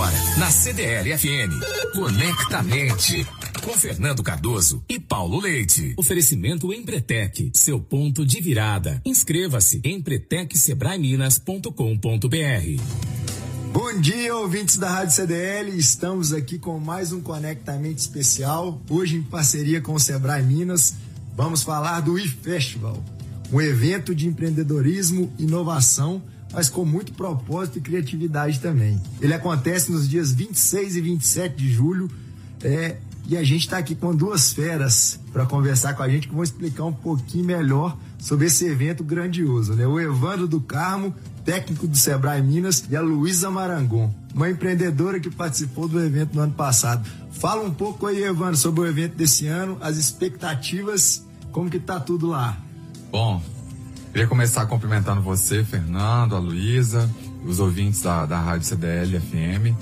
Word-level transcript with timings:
agora, 0.00 0.16
na 0.38 0.50
CDL 0.50 1.18
FM. 1.18 1.60
Conectamente. 1.94 3.26
Com 3.62 3.74
Fernando 3.74 4.22
Cardoso 4.22 4.82
e 4.88 4.98
Paulo 4.98 5.38
Leite. 5.38 5.92
Oferecimento 5.98 6.72
Empretec, 6.72 7.50
seu 7.52 7.78
ponto 7.78 8.24
de 8.24 8.40
virada. 8.40 9.02
Inscreva-se 9.04 9.82
em 9.84 9.96
empretecsebraeminas.com.br. 9.96 12.82
Bom 13.74 14.00
dia, 14.00 14.34
ouvintes 14.34 14.78
da 14.78 14.88
Rádio 14.88 15.14
CDL. 15.14 15.76
Estamos 15.76 16.32
aqui 16.32 16.58
com 16.58 16.80
mais 16.80 17.12
um 17.12 17.20
Conectamente 17.20 17.98
especial. 17.98 18.80
Hoje, 18.88 19.16
em 19.16 19.22
parceria 19.22 19.82
com 19.82 19.92
o 19.92 20.00
Sebrae 20.00 20.42
Minas, 20.42 20.94
vamos 21.36 21.62
falar 21.62 22.00
do 22.00 22.18
iFestival, 22.18 23.04
um 23.52 23.60
evento 23.60 24.14
de 24.14 24.26
empreendedorismo, 24.26 25.30
inovação 25.38 26.22
mas 26.52 26.68
com 26.68 26.84
muito 26.84 27.12
propósito 27.12 27.78
e 27.78 27.80
criatividade 27.80 28.60
também. 28.60 29.00
Ele 29.20 29.34
acontece 29.34 29.90
nos 29.90 30.08
dias 30.08 30.32
26 30.32 30.96
e 30.96 31.00
27 31.00 31.56
de 31.56 31.70
julho 31.70 32.10
é, 32.62 32.96
e 33.26 33.36
a 33.36 33.44
gente 33.44 33.60
está 33.60 33.78
aqui 33.78 33.94
com 33.94 34.14
duas 34.14 34.52
feras 34.52 35.20
para 35.32 35.46
conversar 35.46 35.94
com 35.94 36.02
a 36.02 36.08
gente 36.08 36.26
que 36.26 36.34
vão 36.34 36.42
explicar 36.42 36.84
um 36.84 36.92
pouquinho 36.92 37.44
melhor 37.44 37.96
sobre 38.18 38.46
esse 38.46 38.66
evento 38.66 39.04
grandioso, 39.04 39.74
né? 39.74 39.86
O 39.86 40.00
Evandro 40.00 40.48
do 40.48 40.60
Carmo, 40.60 41.14
técnico 41.44 41.86
do 41.86 41.96
Sebrae 41.96 42.42
Minas, 42.42 42.84
e 42.90 42.96
a 42.96 43.00
Luísa 43.00 43.50
Marangon, 43.50 44.12
uma 44.34 44.50
empreendedora 44.50 45.20
que 45.20 45.30
participou 45.30 45.88
do 45.88 46.00
evento 46.00 46.34
no 46.34 46.42
ano 46.42 46.52
passado. 46.52 47.08
Fala 47.30 47.62
um 47.62 47.70
pouco 47.70 48.06
aí, 48.06 48.22
Evandro, 48.22 48.56
sobre 48.56 48.80
o 48.80 48.86
evento 48.86 49.16
desse 49.16 49.46
ano, 49.46 49.78
as 49.80 49.96
expectativas, 49.96 51.24
como 51.52 51.70
que 51.70 51.78
tá 51.78 51.98
tudo 52.00 52.26
lá? 52.26 52.60
Bom, 53.10 53.40
Queria 54.12 54.26
começar 54.26 54.66
cumprimentando 54.66 55.22
você, 55.22 55.62
Fernando, 55.62 56.34
a 56.34 56.38
Luísa, 56.40 57.08
os 57.44 57.60
ouvintes 57.60 58.02
da, 58.02 58.26
da 58.26 58.40
Rádio 58.40 58.66
CDL 58.66 59.20
FM. 59.20 59.74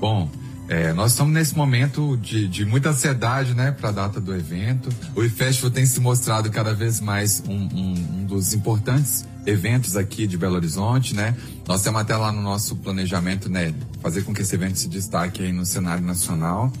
Bom, 0.00 0.28
é, 0.68 0.92
nós 0.92 1.12
estamos 1.12 1.32
nesse 1.32 1.56
momento 1.56 2.16
de, 2.16 2.48
de 2.48 2.64
muita 2.64 2.90
ansiedade, 2.90 3.54
né, 3.54 3.70
para 3.70 3.90
a 3.90 3.92
data 3.92 4.20
do 4.20 4.34
evento. 4.34 4.88
O 5.14 5.22
iFestival 5.22 5.70
tem 5.70 5.86
se 5.86 6.00
mostrado 6.00 6.50
cada 6.50 6.74
vez 6.74 7.00
mais 7.00 7.40
um, 7.46 7.52
um, 7.52 7.94
um, 7.94 8.26
dos 8.26 8.52
importantes 8.52 9.24
eventos 9.46 9.96
aqui 9.96 10.26
de 10.26 10.36
Belo 10.36 10.56
Horizonte, 10.56 11.14
né? 11.14 11.36
Nós 11.68 11.82
temos 11.82 12.00
até 12.00 12.16
lá 12.16 12.32
no 12.32 12.42
nosso 12.42 12.74
planejamento, 12.74 13.48
né, 13.48 13.72
fazer 14.02 14.22
com 14.22 14.34
que 14.34 14.42
esse 14.42 14.56
evento 14.56 14.80
se 14.80 14.88
destaque 14.88 15.44
aí 15.44 15.52
no 15.52 15.64
cenário 15.64 16.04
nacional. 16.04 16.72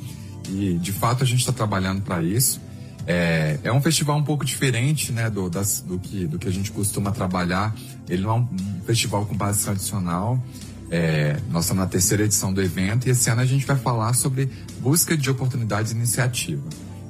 E, 0.48 0.74
de 0.74 0.90
fato, 0.90 1.22
a 1.22 1.26
gente 1.26 1.38
está 1.40 1.52
trabalhando 1.52 2.02
para 2.02 2.20
isso. 2.20 2.60
É, 3.06 3.58
é 3.62 3.72
um 3.72 3.80
festival 3.80 4.18
um 4.18 4.22
pouco 4.22 4.44
diferente, 4.44 5.12
né, 5.12 5.30
do, 5.30 5.48
das, 5.48 5.80
do, 5.80 5.98
que, 5.98 6.26
do 6.26 6.38
que 6.38 6.48
a 6.48 6.50
gente 6.50 6.72
costuma 6.72 7.12
trabalhar. 7.12 7.74
Ele 8.08 8.22
não 8.22 8.30
é 8.30 8.34
um, 8.34 8.48
festival 8.84 9.24
com 9.26 9.36
base 9.36 9.64
tradicional. 9.64 10.42
É, 10.90 11.36
nós 11.50 11.64
estamos 11.64 11.82
na 11.82 11.88
terceira 11.88 12.24
edição 12.24 12.52
do 12.52 12.62
evento 12.62 13.08
e 13.08 13.10
esse 13.10 13.28
ano 13.28 13.40
a 13.40 13.44
gente 13.44 13.66
vai 13.66 13.76
falar 13.76 14.12
sobre 14.12 14.48
busca 14.80 15.16
de 15.16 15.28
oportunidades 15.30 15.92
e 15.92 15.94
iniciativa. 15.94 16.62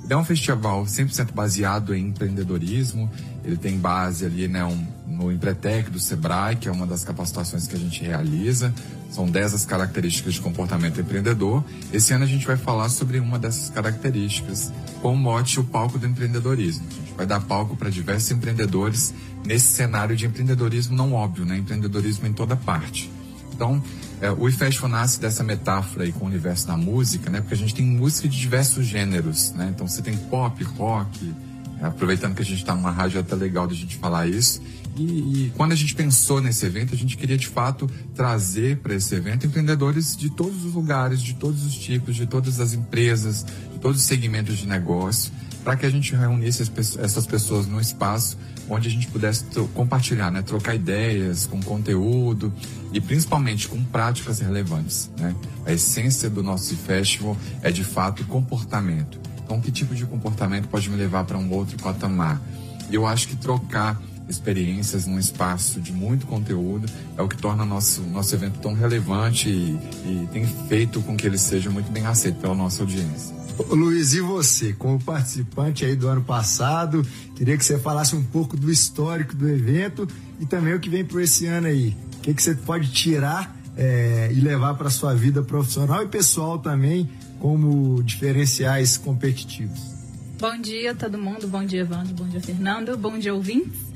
Ele 0.04 0.14
é 0.14 0.16
um 0.16 0.24
festival 0.24 0.84
100% 0.84 1.32
baseado 1.32 1.94
em 1.94 2.08
empreendedorismo. 2.08 3.10
Ele 3.46 3.56
tem 3.56 3.78
base 3.78 4.26
ali, 4.26 4.48
né, 4.48 4.64
um, 4.64 4.84
no 5.06 5.30
Empretec 5.30 5.88
do 5.88 6.00
Sebrae, 6.00 6.56
que 6.56 6.68
é 6.68 6.72
uma 6.72 6.86
das 6.86 7.04
capacitações 7.04 7.68
que 7.68 7.76
a 7.76 7.78
gente 7.78 8.02
realiza. 8.02 8.74
São 9.08 9.30
10 9.30 9.54
as 9.54 9.64
características 9.64 10.34
de 10.34 10.40
comportamento 10.40 11.00
empreendedor. 11.00 11.64
Esse 11.92 12.12
ano 12.12 12.24
a 12.24 12.26
gente 12.26 12.44
vai 12.44 12.56
falar 12.56 12.88
sobre 12.88 13.20
uma 13.20 13.38
dessas 13.38 13.70
características 13.70 14.72
com 15.00 15.12
o 15.12 15.16
mote 15.16 15.60
o 15.60 15.64
palco 15.64 15.96
do 15.96 16.06
empreendedorismo. 16.06 16.84
A 16.90 16.94
gente 16.94 17.12
vai 17.16 17.24
dar 17.24 17.40
palco 17.40 17.76
para 17.76 17.88
diversos 17.88 18.32
empreendedores 18.32 19.14
nesse 19.44 19.68
cenário 19.68 20.16
de 20.16 20.26
empreendedorismo 20.26 20.96
não 20.96 21.12
óbvio, 21.12 21.44
né? 21.44 21.56
Empreendedorismo 21.56 22.26
em 22.26 22.32
toda 22.32 22.56
parte. 22.56 23.08
Então, 23.54 23.80
é, 24.20 24.30
o 24.30 24.48
iFestival 24.48 24.90
nasce 24.90 25.20
dessa 25.20 25.44
metáfora 25.44 26.04
aí 26.04 26.12
com 26.12 26.24
o 26.24 26.28
universo 26.28 26.66
da 26.66 26.76
música, 26.76 27.30
né? 27.30 27.40
Porque 27.40 27.54
a 27.54 27.56
gente 27.56 27.74
tem 27.74 27.86
música 27.86 28.28
de 28.28 28.38
diversos 28.38 28.84
gêneros, 28.84 29.52
né? 29.52 29.70
Então 29.74 29.86
você 29.86 30.02
tem 30.02 30.16
pop, 30.16 30.62
rock, 30.64 31.32
aproveitando 31.80 32.34
que 32.34 32.42
a 32.42 32.44
gente 32.44 32.58
está 32.58 32.74
numa 32.74 32.90
rádio 32.90 33.18
é 33.18 33.20
até 33.20 33.34
legal 33.34 33.66
da 33.66 33.74
gente 33.74 33.96
falar 33.96 34.26
isso. 34.26 34.60
E, 34.96 35.02
e, 35.02 35.52
quando 35.56 35.72
a 35.72 35.74
gente 35.74 35.94
pensou 35.94 36.40
nesse 36.40 36.64
evento, 36.64 36.94
a 36.94 36.96
gente 36.96 37.16
queria 37.16 37.36
de 37.36 37.46
fato 37.46 37.88
trazer 38.14 38.78
para 38.78 38.94
esse 38.94 39.14
evento 39.14 39.46
empreendedores 39.46 40.16
de 40.16 40.30
todos 40.30 40.64
os 40.64 40.72
lugares, 40.72 41.20
de 41.20 41.34
todos 41.34 41.66
os 41.66 41.74
tipos, 41.74 42.16
de 42.16 42.26
todas 42.26 42.60
as 42.60 42.72
empresas, 42.72 43.44
de 43.72 43.78
todos 43.78 44.00
os 44.00 44.06
segmentos 44.06 44.56
de 44.56 44.66
negócio, 44.66 45.30
para 45.62 45.76
que 45.76 45.84
a 45.84 45.90
gente 45.90 46.14
reunisse 46.14 46.62
essas 46.98 47.26
pessoas 47.26 47.66
num 47.66 47.80
espaço 47.80 48.38
onde 48.68 48.88
a 48.88 48.90
gente 48.90 49.06
pudesse 49.08 49.44
compartilhar, 49.74 50.30
né, 50.30 50.42
trocar 50.42 50.74
ideias 50.74 51.46
com 51.46 51.62
conteúdo 51.62 52.52
e 52.92 53.00
principalmente 53.00 53.68
com 53.68 53.82
práticas 53.84 54.40
relevantes. 54.40 55.10
Né? 55.18 55.34
A 55.64 55.72
essência 55.72 56.28
do 56.28 56.42
nosso 56.42 56.74
festival 56.76 57.36
é 57.62 57.70
de 57.70 57.84
fato 57.84 58.24
comportamento. 58.24 59.20
Então, 59.46 59.60
que 59.60 59.70
tipo 59.70 59.94
de 59.94 60.04
comportamento 60.04 60.66
pode 60.66 60.90
me 60.90 60.96
levar 60.96 61.24
para 61.24 61.38
um 61.38 61.48
outro 61.52 61.76
patamar? 61.78 62.42
Eu 62.90 63.06
acho 63.06 63.28
que 63.28 63.36
trocar 63.36 63.96
experiências 64.28 65.06
num 65.06 65.20
espaço 65.20 65.80
de 65.80 65.92
muito 65.92 66.26
conteúdo 66.26 66.88
é 67.16 67.22
o 67.22 67.28
que 67.28 67.36
torna 67.36 67.64
nosso 67.64 68.02
nosso 68.02 68.34
evento 68.34 68.58
tão 68.58 68.74
relevante 68.74 69.48
e, 69.48 69.78
e 70.04 70.28
tem 70.32 70.44
feito 70.68 71.00
com 71.02 71.16
que 71.16 71.24
ele 71.24 71.38
seja 71.38 71.70
muito 71.70 71.92
bem 71.92 72.04
aceito 72.06 72.40
pela 72.40 72.56
nossa 72.56 72.82
audiência. 72.82 73.36
Luiz, 73.70 74.14
e 74.14 74.20
você, 74.20 74.72
como 74.72 74.98
participante 74.98 75.84
aí 75.84 75.94
do 75.94 76.08
ano 76.08 76.22
passado, 76.22 77.06
queria 77.36 77.56
que 77.56 77.64
você 77.64 77.78
falasse 77.78 78.16
um 78.16 78.24
pouco 78.24 78.56
do 78.56 78.70
histórico 78.70 79.34
do 79.36 79.48
evento 79.48 80.08
e 80.40 80.44
também 80.44 80.74
o 80.74 80.80
que 80.80 80.90
vem 80.90 81.04
para 81.04 81.22
esse 81.22 81.46
ano 81.46 81.68
aí. 81.68 81.96
O 82.18 82.20
que, 82.20 82.34
que 82.34 82.42
você 82.42 82.54
pode 82.54 82.90
tirar 82.90 83.56
é, 83.76 84.28
e 84.32 84.40
levar 84.40 84.74
para 84.74 84.90
sua 84.90 85.14
vida 85.14 85.40
profissional 85.40 86.02
e 86.02 86.08
pessoal 86.08 86.58
também 86.58 87.08
como 87.40 88.02
diferenciais 88.02 88.96
competitivos? 88.96 89.94
Bom 90.38 90.58
dia 90.58 90.94
todo 90.94 91.16
mundo, 91.16 91.48
bom 91.48 91.64
dia 91.64 91.80
Evandro, 91.80 92.14
bom 92.14 92.28
dia 92.28 92.40
Fernando, 92.40 92.96
bom 92.96 93.18
dia 93.18 93.34
ouvintes. 93.34 93.86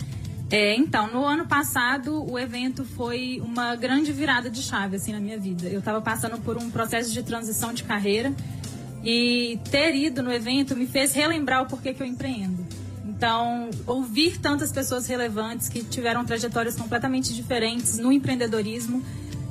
É, 0.50 0.74
então, 0.74 1.06
no 1.12 1.24
ano 1.24 1.46
passado, 1.46 2.28
o 2.28 2.36
evento 2.36 2.84
foi 2.84 3.40
uma 3.44 3.76
grande 3.76 4.12
virada 4.12 4.50
de 4.50 4.60
chave 4.60 4.96
assim 4.96 5.12
na 5.12 5.20
minha 5.20 5.38
vida. 5.38 5.68
Eu 5.68 5.78
estava 5.78 6.00
passando 6.00 6.38
por 6.38 6.56
um 6.56 6.70
processo 6.70 7.12
de 7.12 7.22
transição 7.22 7.72
de 7.72 7.84
carreira 7.84 8.32
e 9.04 9.60
ter 9.70 9.94
ido 9.94 10.22
no 10.22 10.32
evento 10.32 10.76
me 10.76 10.86
fez 10.86 11.12
relembrar 11.12 11.62
o 11.62 11.66
porquê 11.66 11.94
que 11.94 12.02
eu 12.02 12.06
empreendo. 12.06 12.66
Então, 13.06 13.70
ouvir 13.86 14.38
tantas 14.38 14.72
pessoas 14.72 15.06
relevantes 15.06 15.68
que 15.68 15.84
tiveram 15.84 16.24
trajetórias 16.24 16.74
completamente 16.74 17.34
diferentes 17.34 17.98
no 17.98 18.10
empreendedorismo 18.10 19.02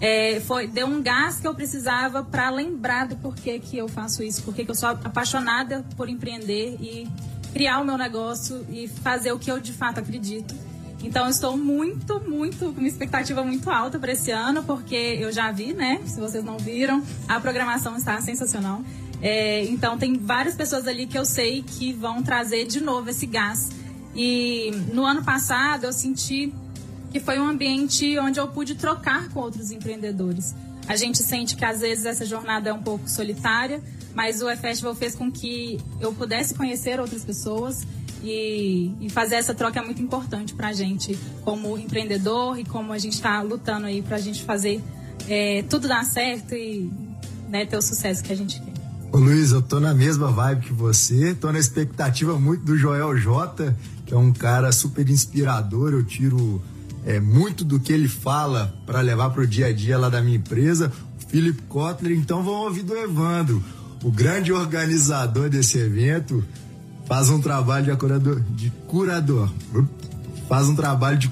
é, 0.02 0.40
foi 0.42 0.68
deu 0.68 0.88
um 0.88 1.02
gás 1.02 1.40
que 1.40 1.48
eu 1.48 1.54
precisava 1.54 2.24
para 2.24 2.50
lembrar 2.50 3.08
do 3.08 3.16
porquê 3.18 3.60
que 3.60 3.78
eu 3.78 3.88
faço 3.88 4.24
isso, 4.24 4.44
porque 4.44 4.64
que 4.64 4.72
eu 4.72 4.76
sou 4.76 4.90
apaixonada 4.90 5.86
por 5.98 6.08
empreender 6.08 6.78
e 6.80 7.08
criar 7.52 7.80
o 7.80 7.86
meu 7.86 7.98
negócio 7.98 8.66
e 8.70 8.88
fazer 8.88 9.32
o 9.32 9.40
que 9.40 9.52
eu 9.52 9.60
de 9.60 9.74
fato 9.74 10.00
acredito. 10.00 10.56
Então 11.04 11.30
estou 11.30 11.58
muito, 11.58 12.20
muito, 12.22 12.74
com 12.74 12.80
uma 12.80 12.88
expectativa 12.88 13.44
muito 13.44 13.70
alta 13.70 13.98
para 13.98 14.12
esse 14.12 14.32
ano, 14.32 14.64
porque 14.64 15.18
eu 15.20 15.32
já 15.32 15.52
vi, 15.52 15.74
né? 15.74 16.02
Se 16.06 16.20
vocês 16.20 16.44
não 16.44 16.58
viram, 16.58 17.02
a 17.28 17.40
programação 17.40 17.96
está 17.96 18.20
sensacional. 18.22 18.82
É, 19.22 19.64
então 19.66 19.98
tem 19.98 20.18
várias 20.18 20.56
pessoas 20.56 20.88
ali 20.88 21.06
que 21.06 21.18
eu 21.18 21.26
sei 21.26 21.62
que 21.62 21.94
vão 21.94 22.22
trazer 22.22 22.66
de 22.66 22.82
novo 22.82 23.10
esse 23.10 23.26
gás. 23.26 23.70
E 24.16 24.72
no 24.94 25.06
ano 25.06 25.24
passado 25.24 25.86
eu 25.86 25.94
senti 25.94 26.54
que 27.12 27.20
foi 27.20 27.40
um 27.40 27.48
ambiente 27.48 28.18
onde 28.20 28.40
eu 28.40 28.48
pude 28.48 28.76
trocar 28.76 29.30
com 29.30 29.40
outros 29.40 29.72
empreendedores. 29.72 30.54
A 30.88 30.96
gente 30.96 31.22
sente 31.22 31.56
que 31.56 31.64
às 31.64 31.82
vezes 31.82 32.06
essa 32.06 32.26
jornada 32.26 32.70
é 32.70 32.74
um 32.74 32.82
pouco 32.82 33.10
solitária, 33.10 33.82
mas 34.16 34.42
o 34.42 34.50
E-Festival 34.50 34.96
fez 34.96 35.16
com 35.16 35.32
que 35.32 35.80
eu 36.00 36.14
pudesse 36.14 36.54
conhecer 36.56 37.00
outras 37.00 37.24
pessoas 37.24 37.86
e, 38.24 38.92
e 39.00 39.10
fazer 39.10 39.36
essa 39.36 39.54
troca 39.54 39.80
é 39.80 39.84
muito 39.84 40.02
importante 40.02 40.54
para 40.54 40.70
a 40.70 40.74
gente, 40.74 41.18
como 41.44 41.78
empreendedor 41.78 42.60
e 42.60 42.66
como 42.66 42.92
a 42.92 42.98
gente 42.98 43.14
está 43.14 43.42
lutando 43.42 43.86
aí 43.86 44.02
para 44.02 44.18
a 44.18 44.20
gente 44.20 44.44
fazer 44.44 44.82
é, 45.28 45.64
tudo 45.70 45.88
dar 45.88 46.04
certo 46.04 46.56
e 46.56 46.92
né, 47.48 47.66
ter 47.66 47.78
o 47.78 47.82
sucesso 47.82 48.24
que 48.24 48.34
a 48.34 48.36
gente 48.36 48.60
quer. 48.62 48.74
Ô 49.12 49.18
Luiz, 49.18 49.52
eu 49.52 49.62
tô 49.62 49.80
na 49.80 49.94
mesma 49.94 50.32
vibe 50.32 50.68
que 50.68 50.74
você, 50.74 51.34
tô 51.34 51.52
na 51.52 51.60
expectativa 51.60 52.38
muito 52.40 52.64
do 52.64 52.78
Joel 52.78 53.18
J, 53.18 53.76
que 54.06 54.14
é 54.14 54.18
um 54.18 54.32
cara 54.32 54.72
super 54.72 55.08
inspirador, 55.10 55.94
eu 55.94 56.04
tiro 56.04 56.62
é, 57.06 57.20
muito 57.20 57.64
do 57.64 57.80
que 57.80 57.94
ele 57.94 58.08
fala 58.08 58.74
para 58.86 59.02
levar 59.02 59.30
para 59.30 59.44
o 59.44 59.48
dia 59.48 59.68
a 59.68 59.74
dia 59.74 59.98
lá 59.98 60.10
da 60.10 60.22
minha 60.22 60.38
empresa, 60.38 60.92
o 61.18 61.30
Philip 61.30 61.62
Kotler, 61.64 62.18
então 62.18 62.44
vamos 62.44 62.66
ouvir 62.66 62.84
do 62.84 62.96
Evandro, 62.96 63.64
o 64.04 64.12
grande 64.12 64.52
organizador 64.52 65.50
desse 65.50 65.78
evento, 65.78 66.44
faz 67.06 67.30
um 67.30 67.42
trabalho 67.42 67.86
de 67.86 67.96
curador, 67.98 68.42
de 68.52 68.70
curador. 68.88 69.50
Faz 70.48 70.68
um 70.68 70.76
trabalho 70.76 71.18
de 71.18 71.30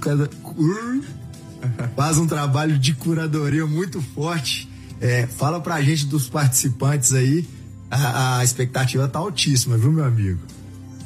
faz 1.96 2.18
um 2.18 2.28
trabalho 2.28 2.78
de 2.78 2.94
curadoria 2.94 3.66
muito 3.66 4.02
forte. 4.02 4.70
É, 5.00 5.26
fala 5.28 5.60
pra 5.60 5.82
gente 5.82 6.06
dos 6.06 6.30
participantes 6.30 7.14
aí. 7.14 7.48
A, 7.90 8.40
a 8.40 8.44
expectativa 8.44 9.08
tá 9.08 9.20
altíssima, 9.20 9.78
viu, 9.78 9.92
meu 9.92 10.04
amigo? 10.04 10.40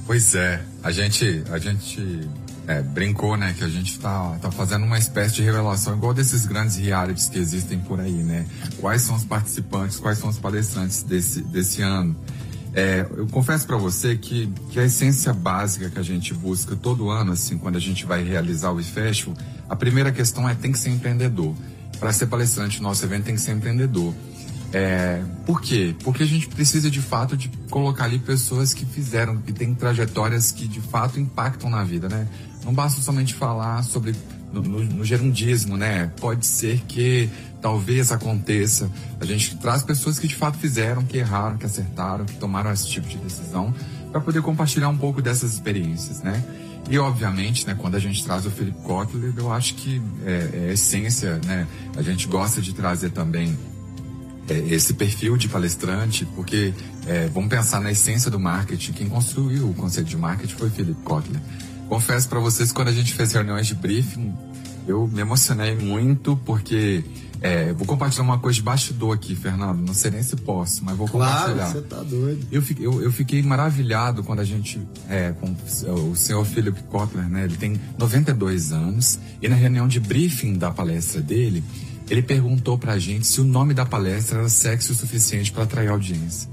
Pois 0.05 0.35
é, 0.35 0.65
a 0.83 0.91
gente, 0.91 1.43
a 1.49 1.57
gente 1.57 2.27
é, 2.67 2.81
brincou, 2.81 3.35
né, 3.35 3.53
que 3.57 3.63
a 3.63 3.67
gente 3.67 3.99
tá, 3.99 4.37
tá 4.41 4.51
fazendo 4.51 4.85
uma 4.85 4.97
espécie 4.97 5.35
de 5.35 5.43
revelação 5.43 5.95
igual 5.95 6.13
desses 6.13 6.45
grandes 6.45 6.77
realities 6.77 7.27
que 7.27 7.39
existem 7.39 7.79
por 7.79 7.99
aí, 7.99 8.11
né? 8.11 8.45
Quais 8.79 9.01
são 9.01 9.15
os 9.15 9.25
participantes, 9.25 9.97
quais 9.97 10.17
são 10.17 10.29
os 10.29 10.37
palestrantes 10.37 11.03
desse, 11.03 11.41
desse 11.41 11.81
ano? 11.81 12.15
É, 12.73 13.05
eu 13.17 13.27
confesso 13.27 13.67
para 13.67 13.75
você 13.75 14.15
que, 14.15 14.47
que 14.69 14.79
a 14.79 14.85
essência 14.85 15.33
básica 15.33 15.89
que 15.89 15.99
a 15.99 16.03
gente 16.03 16.33
busca 16.33 16.75
todo 16.75 17.09
ano, 17.09 17.33
assim, 17.33 17.57
quando 17.57 17.75
a 17.75 17.79
gente 17.81 18.05
vai 18.05 18.23
realizar 18.23 18.71
o 18.71 18.79
e-festival, 18.79 19.35
a 19.69 19.75
primeira 19.75 20.11
questão 20.11 20.47
é 20.47 20.55
tem 20.55 20.71
que 20.71 20.79
ser 20.79 20.89
empreendedor. 20.89 21.53
Para 21.99 22.13
ser 22.13 22.27
palestrante, 22.27 22.81
nosso 22.81 23.03
evento 23.05 23.25
tem 23.25 23.35
que 23.35 23.41
ser 23.41 23.51
empreendedor. 23.51 24.13
É, 24.73 25.21
por 25.45 25.61
quê? 25.61 25.93
Porque 26.03 26.23
a 26.23 26.25
gente 26.25 26.47
precisa 26.47 26.89
de 26.89 27.01
fato 27.01 27.35
de 27.35 27.49
colocar 27.69 28.05
ali 28.05 28.19
pessoas 28.19 28.73
que 28.73 28.85
fizeram, 28.85 29.37
que 29.37 29.51
têm 29.51 29.73
trajetórias 29.73 30.51
que 30.51 30.67
de 30.67 30.79
fato 30.79 31.19
impactam 31.19 31.69
na 31.69 31.83
vida, 31.83 32.07
né? 32.07 32.27
Não 32.63 32.73
basta 32.73 33.01
somente 33.01 33.33
falar 33.33 33.83
sobre 33.83 34.15
no, 34.53 34.61
no, 34.61 34.83
no, 34.83 35.05
gerundismo, 35.05 35.75
né? 35.75 36.11
Pode 36.19 36.45
ser 36.45 36.79
que 36.87 37.29
talvez 37.61 38.11
aconteça. 38.11 38.89
A 39.19 39.25
gente 39.25 39.57
traz 39.57 39.83
pessoas 39.83 40.17
que 40.17 40.27
de 40.27 40.35
fato 40.35 40.57
fizeram, 40.57 41.03
que 41.03 41.17
erraram, 41.17 41.57
que 41.57 41.65
acertaram, 41.65 42.25
que 42.25 42.35
tomaram 42.35 42.71
esse 42.71 42.87
tipo 42.87 43.07
de 43.07 43.17
decisão, 43.17 43.73
para 44.11 44.21
poder 44.21 44.41
compartilhar 44.41 44.89
um 44.89 44.97
pouco 44.97 45.21
dessas 45.21 45.53
experiências, 45.53 46.21
né? 46.21 46.43
E 46.89 46.97
obviamente, 46.97 47.65
né, 47.67 47.75
quando 47.77 47.95
a 47.95 47.99
gente 47.99 48.23
traz 48.23 48.45
o 48.45 48.51
Philip 48.51 48.77
Kotler, 48.81 49.33
eu 49.37 49.51
acho 49.51 49.75
que 49.75 50.01
é, 50.25 50.49
é 50.53 50.73
essência, 50.73 51.39
né? 51.45 51.67
A 51.95 52.01
gente 52.01 52.27
gosta 52.27 52.61
de 52.61 52.73
trazer 52.73 53.11
também 53.11 53.57
é, 54.49 54.57
esse 54.73 54.93
perfil 54.93 55.37
de 55.37 55.47
palestrante, 55.47 56.25
porque 56.35 56.73
é, 57.07 57.27
vamos 57.27 57.49
pensar 57.49 57.79
na 57.79 57.91
essência 57.91 58.29
do 58.29 58.39
marketing. 58.39 58.93
Quem 58.93 59.09
construiu 59.09 59.69
o 59.69 59.73
conceito 59.73 60.07
de 60.07 60.17
marketing 60.17 60.53
foi 60.55 60.69
Philip 60.69 61.01
Kotler. 61.03 61.41
Confesso 61.87 62.29
para 62.29 62.39
vocês, 62.39 62.71
quando 62.71 62.87
a 62.87 62.93
gente 62.93 63.13
fez 63.13 63.33
reuniões 63.33 63.67
de 63.67 63.75
briefing, 63.75 64.33
eu 64.87 65.07
me 65.07 65.21
emocionei 65.21 65.75
muito 65.75 66.37
porque 66.45 67.03
é, 67.41 67.73
vou 67.73 67.87
compartilhar 67.87 68.23
uma 68.23 68.37
coisa 68.37 68.57
de 68.57 68.61
bastidor 68.61 69.15
aqui, 69.15 69.35
Fernando. 69.35 69.79
Não 69.79 69.95
sei 69.95 70.11
nem 70.11 70.21
se 70.21 70.35
posso, 70.35 70.85
mas 70.85 70.95
vou 70.95 71.07
compartilhar. 71.07 71.55
Claro, 71.55 71.71
você 71.71 71.81
tá 71.81 72.03
doido. 72.03 72.47
Eu 72.51 72.61
fiquei, 72.61 72.85
eu, 72.85 73.01
eu 73.01 73.11
fiquei 73.11 73.41
maravilhado 73.41 74.23
quando 74.23 74.41
a 74.41 74.43
gente, 74.43 74.79
é, 75.09 75.33
com 75.33 75.55
o 76.11 76.15
senhor 76.15 76.45
Philip 76.45 76.83
Kotler, 76.83 77.27
né? 77.27 77.45
Ele 77.45 77.57
tem 77.57 77.81
92 77.97 78.71
anos 78.71 79.19
e 79.41 79.47
na 79.49 79.55
reunião 79.55 79.87
de 79.87 79.99
briefing 79.99 80.53
da 80.53 80.69
palestra 80.69 81.19
dele, 81.19 81.63
ele 82.11 82.21
perguntou 82.21 82.77
pra 82.77 82.99
gente 82.99 83.25
se 83.25 83.39
o 83.39 83.43
nome 83.45 83.73
da 83.73 83.85
palestra 83.85 84.39
era 84.39 84.49
sexy 84.49 84.91
o 84.91 84.95
suficiente 84.95 85.49
para 85.49 85.63
atrair 85.63 85.87
audiência. 85.87 86.49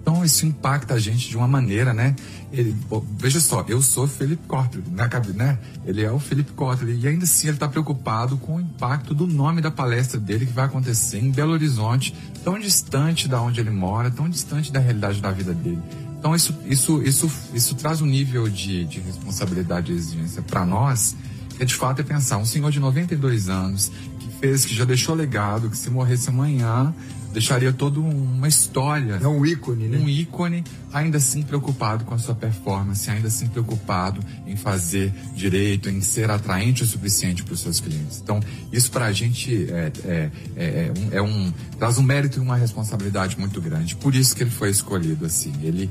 Então 0.00 0.24
isso 0.24 0.46
impacta 0.46 0.94
a 0.94 0.98
gente 1.00 1.28
de 1.28 1.36
uma 1.36 1.48
maneira, 1.48 1.92
né? 1.92 2.14
Ele, 2.52 2.76
veja 3.18 3.40
só, 3.40 3.64
eu 3.68 3.82
sou 3.82 4.06
Felipe 4.06 4.46
Kotler, 4.46 4.84
na 4.92 5.08
né? 5.34 5.58
Ele 5.84 6.04
é 6.04 6.12
o 6.12 6.20
Felipe 6.20 6.52
Kotler 6.52 6.96
e 6.96 7.08
ainda 7.08 7.24
assim 7.24 7.48
ele 7.48 7.56
está 7.56 7.68
preocupado 7.68 8.36
com 8.36 8.54
o 8.54 8.60
impacto 8.60 9.12
do 9.12 9.26
nome 9.26 9.60
da 9.60 9.70
palestra 9.70 10.18
dele 10.18 10.46
que 10.46 10.52
vai 10.52 10.66
acontecer 10.66 11.18
em 11.18 11.32
Belo 11.32 11.52
Horizonte, 11.52 12.14
tão 12.44 12.56
distante 12.56 13.26
da 13.26 13.42
onde 13.42 13.58
ele 13.58 13.70
mora, 13.70 14.12
tão 14.12 14.28
distante 14.28 14.72
da 14.72 14.78
realidade 14.78 15.20
da 15.20 15.32
vida 15.32 15.52
dele. 15.52 15.82
Então 16.20 16.36
isso, 16.36 16.54
isso, 16.66 17.02
isso, 17.02 17.28
isso 17.52 17.74
traz 17.74 18.00
um 18.00 18.06
nível 18.06 18.48
de, 18.48 18.84
de 18.84 19.00
responsabilidade 19.00 19.90
e 19.90 19.96
exigência 19.96 20.40
para 20.40 20.64
nós, 20.64 21.16
é 21.58 21.64
de 21.64 21.74
fato 21.74 22.00
é 22.00 22.02
pensar 22.02 22.38
um 22.38 22.44
senhor 22.44 22.70
de 22.70 22.80
92 22.80 23.50
anos 23.50 23.92
fez, 24.40 24.64
que 24.64 24.74
já 24.74 24.84
deixou 24.84 25.14
legado, 25.14 25.70
que 25.70 25.76
se 25.76 25.90
morresse 25.90 26.28
amanhã 26.28 26.94
deixaria 27.32 27.72
toda 27.72 28.00
uma 28.00 28.48
história. 28.48 29.18
É 29.22 29.26
um 29.26 29.44
ícone, 29.44 29.88
né? 29.88 29.98
Um 29.98 30.08
ícone, 30.08 30.64
ainda 30.92 31.18
assim 31.18 31.42
preocupado 31.42 32.04
com 32.04 32.14
a 32.14 32.18
sua 32.18 32.34
performance, 32.34 33.08
ainda 33.08 33.28
assim 33.28 33.46
preocupado 33.46 34.20
em 34.46 34.56
fazer 34.56 35.12
direito, 35.34 35.88
em 35.88 36.00
ser 36.00 36.30
atraente 36.30 36.82
o 36.82 36.86
suficiente 36.86 37.42
para 37.42 37.54
os 37.54 37.60
seus 37.60 37.80
clientes. 37.80 38.20
Então, 38.22 38.40
isso 38.72 38.90
para 38.90 39.06
a 39.06 39.12
gente 39.12 39.70
é, 39.70 39.92
é, 40.04 40.30
é, 40.56 40.86
é, 40.86 40.92
um, 40.92 41.08
é 41.12 41.22
um, 41.22 41.52
traz 41.78 41.98
um 41.98 42.02
mérito 42.02 42.38
e 42.38 42.42
uma 42.42 42.56
responsabilidade 42.56 43.38
muito 43.38 43.60
grande. 43.60 43.94
Por 43.96 44.14
isso 44.14 44.34
que 44.34 44.42
ele 44.42 44.50
foi 44.50 44.70
escolhido 44.70 45.24
assim. 45.24 45.52
Ele 45.62 45.88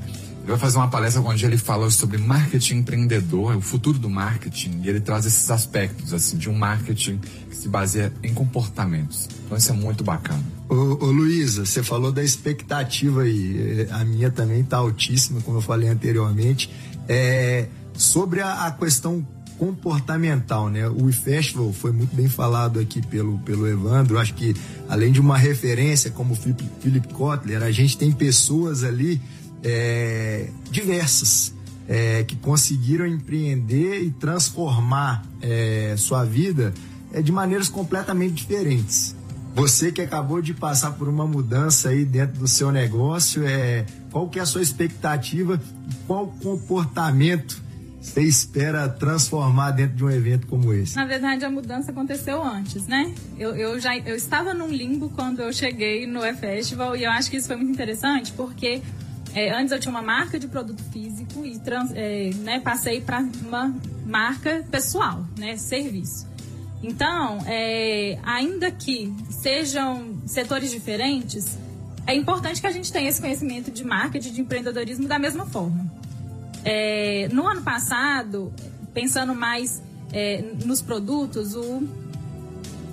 ele 0.50 0.56
vai 0.56 0.58
fazer 0.58 0.78
uma 0.78 0.88
palestra 0.88 1.22
onde 1.22 1.46
ele 1.46 1.56
fala 1.56 1.88
sobre 1.90 2.18
marketing 2.18 2.78
empreendedor, 2.78 3.56
o 3.56 3.60
futuro 3.60 4.00
do 4.00 4.10
marketing, 4.10 4.80
e 4.82 4.88
ele 4.88 5.00
traz 5.00 5.24
esses 5.24 5.48
aspectos 5.48 6.12
assim 6.12 6.36
de 6.36 6.50
um 6.50 6.54
marketing 6.54 7.18
que 7.48 7.56
se 7.56 7.68
baseia 7.68 8.12
em 8.20 8.34
comportamentos. 8.34 9.28
Então 9.46 9.56
isso 9.56 9.70
é 9.70 9.74
muito 9.74 10.02
bacana. 10.02 10.42
Ô, 10.68 10.74
ô 10.74 11.06
Luísa, 11.06 11.64
você 11.64 11.84
falou 11.84 12.10
da 12.10 12.22
expectativa 12.22 13.22
aí, 13.22 13.86
é, 13.88 13.92
a 13.92 14.04
minha 14.04 14.28
também 14.28 14.60
está 14.60 14.78
altíssima, 14.78 15.40
como 15.40 15.58
eu 15.58 15.62
falei 15.62 15.88
anteriormente. 15.88 16.68
É, 17.08 17.68
sobre 17.94 18.40
a, 18.40 18.66
a 18.66 18.72
questão 18.72 19.24
comportamental, 19.56 20.68
né? 20.68 20.88
O 20.88 21.12
festival 21.12 21.72
foi 21.72 21.92
muito 21.92 22.16
bem 22.16 22.28
falado 22.28 22.80
aqui 22.80 23.06
pelo, 23.06 23.38
pelo 23.40 23.68
Evandro. 23.68 24.18
Acho 24.18 24.34
que 24.34 24.56
além 24.88 25.12
de 25.12 25.20
uma 25.20 25.36
referência 25.36 26.10
como 26.10 26.32
o 26.32 26.36
Philip, 26.36 27.08
Kotler, 27.12 27.62
a 27.62 27.70
gente 27.70 27.96
tem 27.96 28.10
pessoas 28.10 28.82
ali 28.82 29.20
é, 29.64 30.48
diversas 30.70 31.54
é, 31.88 32.22
que 32.22 32.36
conseguiram 32.36 33.06
empreender 33.06 34.02
e 34.02 34.10
transformar 34.10 35.24
é, 35.42 35.94
sua 35.98 36.24
vida 36.24 36.72
é, 37.12 37.20
de 37.20 37.32
maneiras 37.32 37.68
completamente 37.68 38.34
diferentes. 38.46 39.16
Você 39.54 39.90
que 39.90 40.00
acabou 40.00 40.40
de 40.40 40.54
passar 40.54 40.92
por 40.92 41.08
uma 41.08 41.26
mudança 41.26 41.88
aí 41.88 42.04
dentro 42.04 42.38
do 42.38 42.46
seu 42.46 42.70
negócio, 42.70 43.44
é, 43.44 43.84
qual 44.12 44.28
que 44.28 44.38
é 44.38 44.42
a 44.42 44.46
sua 44.46 44.62
expectativa 44.62 45.60
e 45.90 45.94
qual 46.06 46.28
comportamento 46.40 47.60
você 48.00 48.22
espera 48.22 48.88
transformar 48.88 49.72
dentro 49.72 49.96
de 49.96 50.04
um 50.04 50.10
evento 50.10 50.46
como 50.46 50.72
esse? 50.72 50.96
Na 50.96 51.04
verdade, 51.04 51.44
a 51.44 51.50
mudança 51.50 51.90
aconteceu 51.90 52.42
antes, 52.42 52.86
né? 52.86 53.12
Eu, 53.38 53.54
eu 53.54 53.78
já 53.78 53.96
eu 53.98 54.14
estava 54.14 54.54
num 54.54 54.68
limbo 54.68 55.10
quando 55.10 55.40
eu 55.40 55.52
cheguei 55.52 56.06
no 56.06 56.24
E-Festival 56.24 56.96
e 56.96 57.04
eu 57.04 57.10
acho 57.10 57.30
que 57.30 57.36
isso 57.36 57.48
foi 57.48 57.56
muito 57.56 57.72
interessante 57.72 58.32
porque 58.32 58.80
é, 59.34 59.50
antes 59.50 59.72
eu 59.72 59.78
tinha 59.78 59.90
uma 59.90 60.02
marca 60.02 60.38
de 60.38 60.48
produto 60.48 60.82
físico 60.92 61.44
e 61.44 61.58
trans, 61.58 61.90
é, 61.94 62.30
né, 62.36 62.60
passei 62.60 63.00
para 63.00 63.20
uma 63.46 63.74
marca 64.04 64.64
pessoal, 64.70 65.24
né, 65.38 65.56
serviço. 65.56 66.28
Então, 66.82 67.38
é, 67.46 68.18
ainda 68.22 68.70
que 68.70 69.12
sejam 69.30 70.18
setores 70.26 70.70
diferentes, 70.70 71.58
é 72.06 72.14
importante 72.14 72.60
que 72.60 72.66
a 72.66 72.72
gente 72.72 72.90
tenha 72.90 73.08
esse 73.08 73.20
conhecimento 73.20 73.70
de 73.70 73.84
marketing, 73.84 74.32
de 74.32 74.40
empreendedorismo 74.40 75.06
da 75.06 75.18
mesma 75.18 75.46
forma. 75.46 75.90
É, 76.64 77.28
no 77.32 77.46
ano 77.46 77.62
passado, 77.62 78.52
pensando 78.92 79.34
mais 79.34 79.82
é, 80.12 80.42
nos 80.64 80.80
produtos, 80.80 81.54
o 81.54 81.82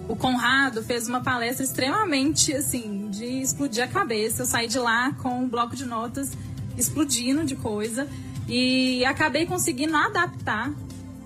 o 0.07 0.15
Conrado 0.15 0.81
fez 0.83 1.07
uma 1.07 1.21
palestra 1.21 1.63
extremamente, 1.65 2.53
assim, 2.53 3.06
de 3.17 3.25
explodir 3.25 3.83
a 3.83 3.87
cabeça. 3.87 4.43
Eu 4.43 4.45
saí 4.45 4.67
de 4.67 4.79
lá 4.79 5.11
com 5.13 5.29
um 5.29 5.47
bloco 5.49 5.75
de 5.75 5.85
notas 5.85 6.31
explodindo 6.77 7.44
de 7.44 7.56
coisa 7.56 8.07
e 8.47 9.03
acabei 9.06 9.45
conseguindo 9.45 9.95
adaptar 9.95 10.71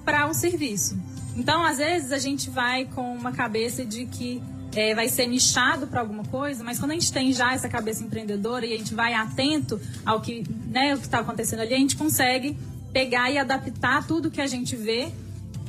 para 0.03 0.27
o 0.27 0.33
serviço. 0.33 0.97
Então, 1.35 1.63
às 1.63 1.77
vezes, 1.77 2.11
a 2.11 2.17
gente 2.17 2.49
vai 2.49 2.85
com 2.85 3.13
uma 3.13 3.31
cabeça 3.31 3.85
de 3.85 4.05
que 4.05 4.41
é, 4.75 4.95
vai 4.95 5.09
ser 5.09 5.27
nichado 5.27 5.87
para 5.87 5.99
alguma 5.99 6.23
coisa, 6.23 6.63
mas 6.63 6.79
quando 6.79 6.91
a 6.91 6.93
gente 6.93 7.11
tem 7.11 7.33
já 7.33 7.53
essa 7.53 7.67
cabeça 7.67 8.03
empreendedora 8.03 8.65
e 8.65 8.73
a 8.73 8.77
gente 8.77 8.93
vai 8.93 9.13
atento 9.13 9.79
ao 10.05 10.21
que 10.21 10.43
né, 10.67 10.93
está 10.93 11.19
acontecendo 11.19 11.59
ali, 11.59 11.73
a 11.73 11.77
gente 11.77 11.97
consegue 11.97 12.57
pegar 12.93 13.29
e 13.31 13.37
adaptar 13.37 14.05
tudo 14.05 14.31
que 14.31 14.41
a 14.41 14.47
gente 14.47 14.75
vê 14.75 15.11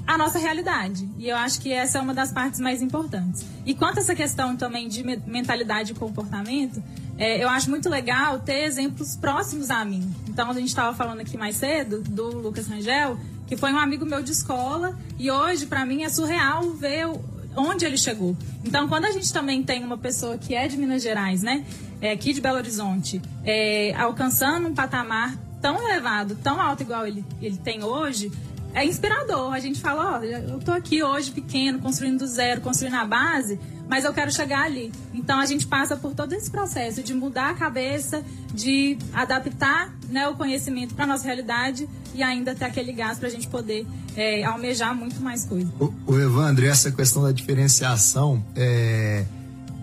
a 0.06 0.18
nossa 0.18 0.38
realidade. 0.38 1.08
E 1.18 1.28
eu 1.28 1.36
acho 1.36 1.60
que 1.60 1.72
essa 1.72 1.98
é 1.98 2.00
uma 2.00 2.14
das 2.14 2.32
partes 2.32 2.60
mais 2.60 2.82
importantes. 2.82 3.44
E 3.64 3.74
quanto 3.74 3.98
a 3.98 4.00
essa 4.00 4.14
questão 4.14 4.56
também 4.56 4.88
de 4.88 5.02
mentalidade 5.02 5.92
e 5.92 5.94
comportamento, 5.94 6.82
é, 7.18 7.42
eu 7.42 7.48
acho 7.48 7.70
muito 7.70 7.88
legal 7.88 8.40
ter 8.40 8.64
exemplos 8.64 9.16
próximos 9.16 9.70
a 9.70 9.84
mim. 9.84 10.12
Então, 10.28 10.50
a 10.50 10.54
gente 10.54 10.68
estava 10.68 10.96
falando 10.96 11.20
aqui 11.20 11.36
mais 11.36 11.56
cedo 11.56 12.02
do 12.02 12.38
Lucas 12.38 12.66
Rangel, 12.66 13.18
que 13.46 13.56
foi 13.56 13.72
um 13.72 13.78
amigo 13.78 14.04
meu 14.04 14.22
de 14.22 14.32
escola, 14.32 14.98
e 15.18 15.30
hoje, 15.30 15.66
para 15.66 15.84
mim, 15.84 16.02
é 16.02 16.08
surreal 16.08 16.70
ver 16.70 17.06
onde 17.54 17.84
ele 17.84 17.98
chegou. 17.98 18.36
Então, 18.64 18.88
quando 18.88 19.04
a 19.04 19.10
gente 19.10 19.32
também 19.32 19.62
tem 19.62 19.84
uma 19.84 19.98
pessoa 19.98 20.38
que 20.38 20.54
é 20.54 20.66
de 20.66 20.76
Minas 20.76 21.02
Gerais, 21.02 21.42
né, 21.42 21.64
é, 22.00 22.12
aqui 22.12 22.32
de 22.32 22.40
Belo 22.40 22.56
Horizonte, 22.56 23.20
é, 23.44 23.94
alcançando 23.94 24.68
um 24.68 24.74
patamar 24.74 25.36
tão 25.60 25.80
elevado, 25.88 26.34
tão 26.42 26.60
alto 26.60 26.82
igual 26.82 27.06
ele, 27.06 27.24
ele 27.40 27.56
tem 27.56 27.84
hoje, 27.84 28.32
é 28.74 28.84
inspirador. 28.84 29.52
A 29.52 29.60
gente 29.60 29.80
fala, 29.80 30.18
ó, 30.18 30.24
eu 30.24 30.58
tô 30.58 30.72
aqui 30.72 31.02
hoje 31.02 31.30
pequeno, 31.30 31.78
construindo 31.78 32.20
do 32.20 32.26
zero, 32.26 32.60
construindo 32.60 32.94
a 32.94 33.04
base, 33.04 33.58
mas 33.88 34.04
eu 34.04 34.12
quero 34.12 34.32
chegar 34.32 34.64
ali. 34.64 34.92
Então 35.12 35.38
a 35.38 35.46
gente 35.46 35.66
passa 35.66 35.96
por 35.96 36.14
todo 36.14 36.32
esse 36.32 36.50
processo 36.50 37.02
de 37.02 37.14
mudar 37.14 37.50
a 37.50 37.54
cabeça, 37.54 38.22
de 38.52 38.96
adaptar 39.12 39.94
né, 40.08 40.26
o 40.28 40.34
conhecimento 40.34 40.94
para 40.94 41.06
nossa 41.06 41.24
realidade 41.24 41.88
e 42.14 42.22
ainda 42.22 42.54
ter 42.54 42.64
aquele 42.64 42.92
gás 42.92 43.18
para 43.18 43.28
a 43.28 43.30
gente 43.30 43.48
poder 43.48 43.86
é, 44.16 44.44
almejar 44.44 44.94
muito 44.94 45.20
mais 45.22 45.44
coisas. 45.44 45.70
O, 45.78 45.92
o 46.06 46.20
Evandro, 46.20 46.66
essa 46.66 46.90
questão 46.90 47.22
da 47.22 47.32
diferenciação, 47.32 48.44
é, 48.54 49.24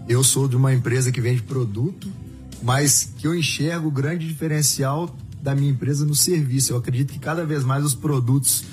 eu 0.07 0.23
sou 0.23 0.47
de 0.47 0.55
uma 0.55 0.73
empresa 0.73 1.11
que 1.11 1.21
vende 1.21 1.41
produto, 1.43 2.11
mas 2.61 3.13
que 3.17 3.27
eu 3.27 3.35
enxergo 3.35 3.87
o 3.87 3.91
grande 3.91 4.27
diferencial 4.27 5.15
da 5.41 5.55
minha 5.55 5.71
empresa 5.71 6.05
no 6.05 6.15
serviço. 6.15 6.73
Eu 6.73 6.77
acredito 6.77 7.13
que 7.13 7.19
cada 7.19 7.45
vez 7.45 7.63
mais 7.63 7.83
os 7.85 7.95
produtos 7.95 8.65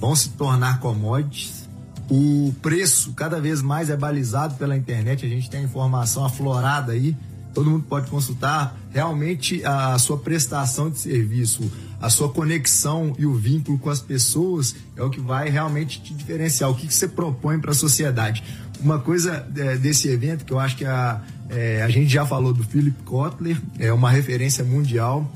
vão 0.00 0.14
se 0.14 0.30
tornar 0.30 0.80
commodities. 0.80 1.68
O 2.10 2.54
preço 2.62 3.12
cada 3.12 3.40
vez 3.40 3.60
mais 3.60 3.90
é 3.90 3.96
balizado 3.96 4.54
pela 4.54 4.76
internet, 4.76 5.26
a 5.26 5.28
gente 5.28 5.50
tem 5.50 5.60
a 5.60 5.62
informação 5.64 6.24
aflorada 6.24 6.92
aí, 6.92 7.14
todo 7.52 7.70
mundo 7.70 7.84
pode 7.86 8.10
consultar. 8.10 8.76
Realmente 8.90 9.62
a 9.64 9.98
sua 9.98 10.16
prestação 10.16 10.88
de 10.88 10.98
serviço, 10.98 11.70
a 12.00 12.08
sua 12.08 12.30
conexão 12.30 13.14
e 13.18 13.26
o 13.26 13.34
vínculo 13.34 13.78
com 13.78 13.90
as 13.90 14.00
pessoas 14.00 14.74
é 14.96 15.02
o 15.02 15.10
que 15.10 15.20
vai 15.20 15.50
realmente 15.50 16.00
te 16.00 16.14
diferenciar. 16.14 16.70
O 16.70 16.74
que, 16.74 16.86
que 16.86 16.94
você 16.94 17.08
propõe 17.08 17.58
para 17.58 17.72
a 17.72 17.74
sociedade? 17.74 18.42
Uma 18.80 18.98
coisa 19.00 19.46
é, 19.56 19.76
desse 19.76 20.08
evento 20.08 20.44
que 20.44 20.52
eu 20.52 20.58
acho 20.58 20.76
que 20.76 20.84
a, 20.84 21.20
é, 21.50 21.82
a 21.82 21.88
gente 21.88 22.08
já 22.08 22.24
falou 22.24 22.54
do 22.54 22.62
Philip 22.62 23.02
Kotler, 23.02 23.60
é 23.78 23.92
uma 23.92 24.10
referência 24.10 24.64
mundial. 24.64 25.30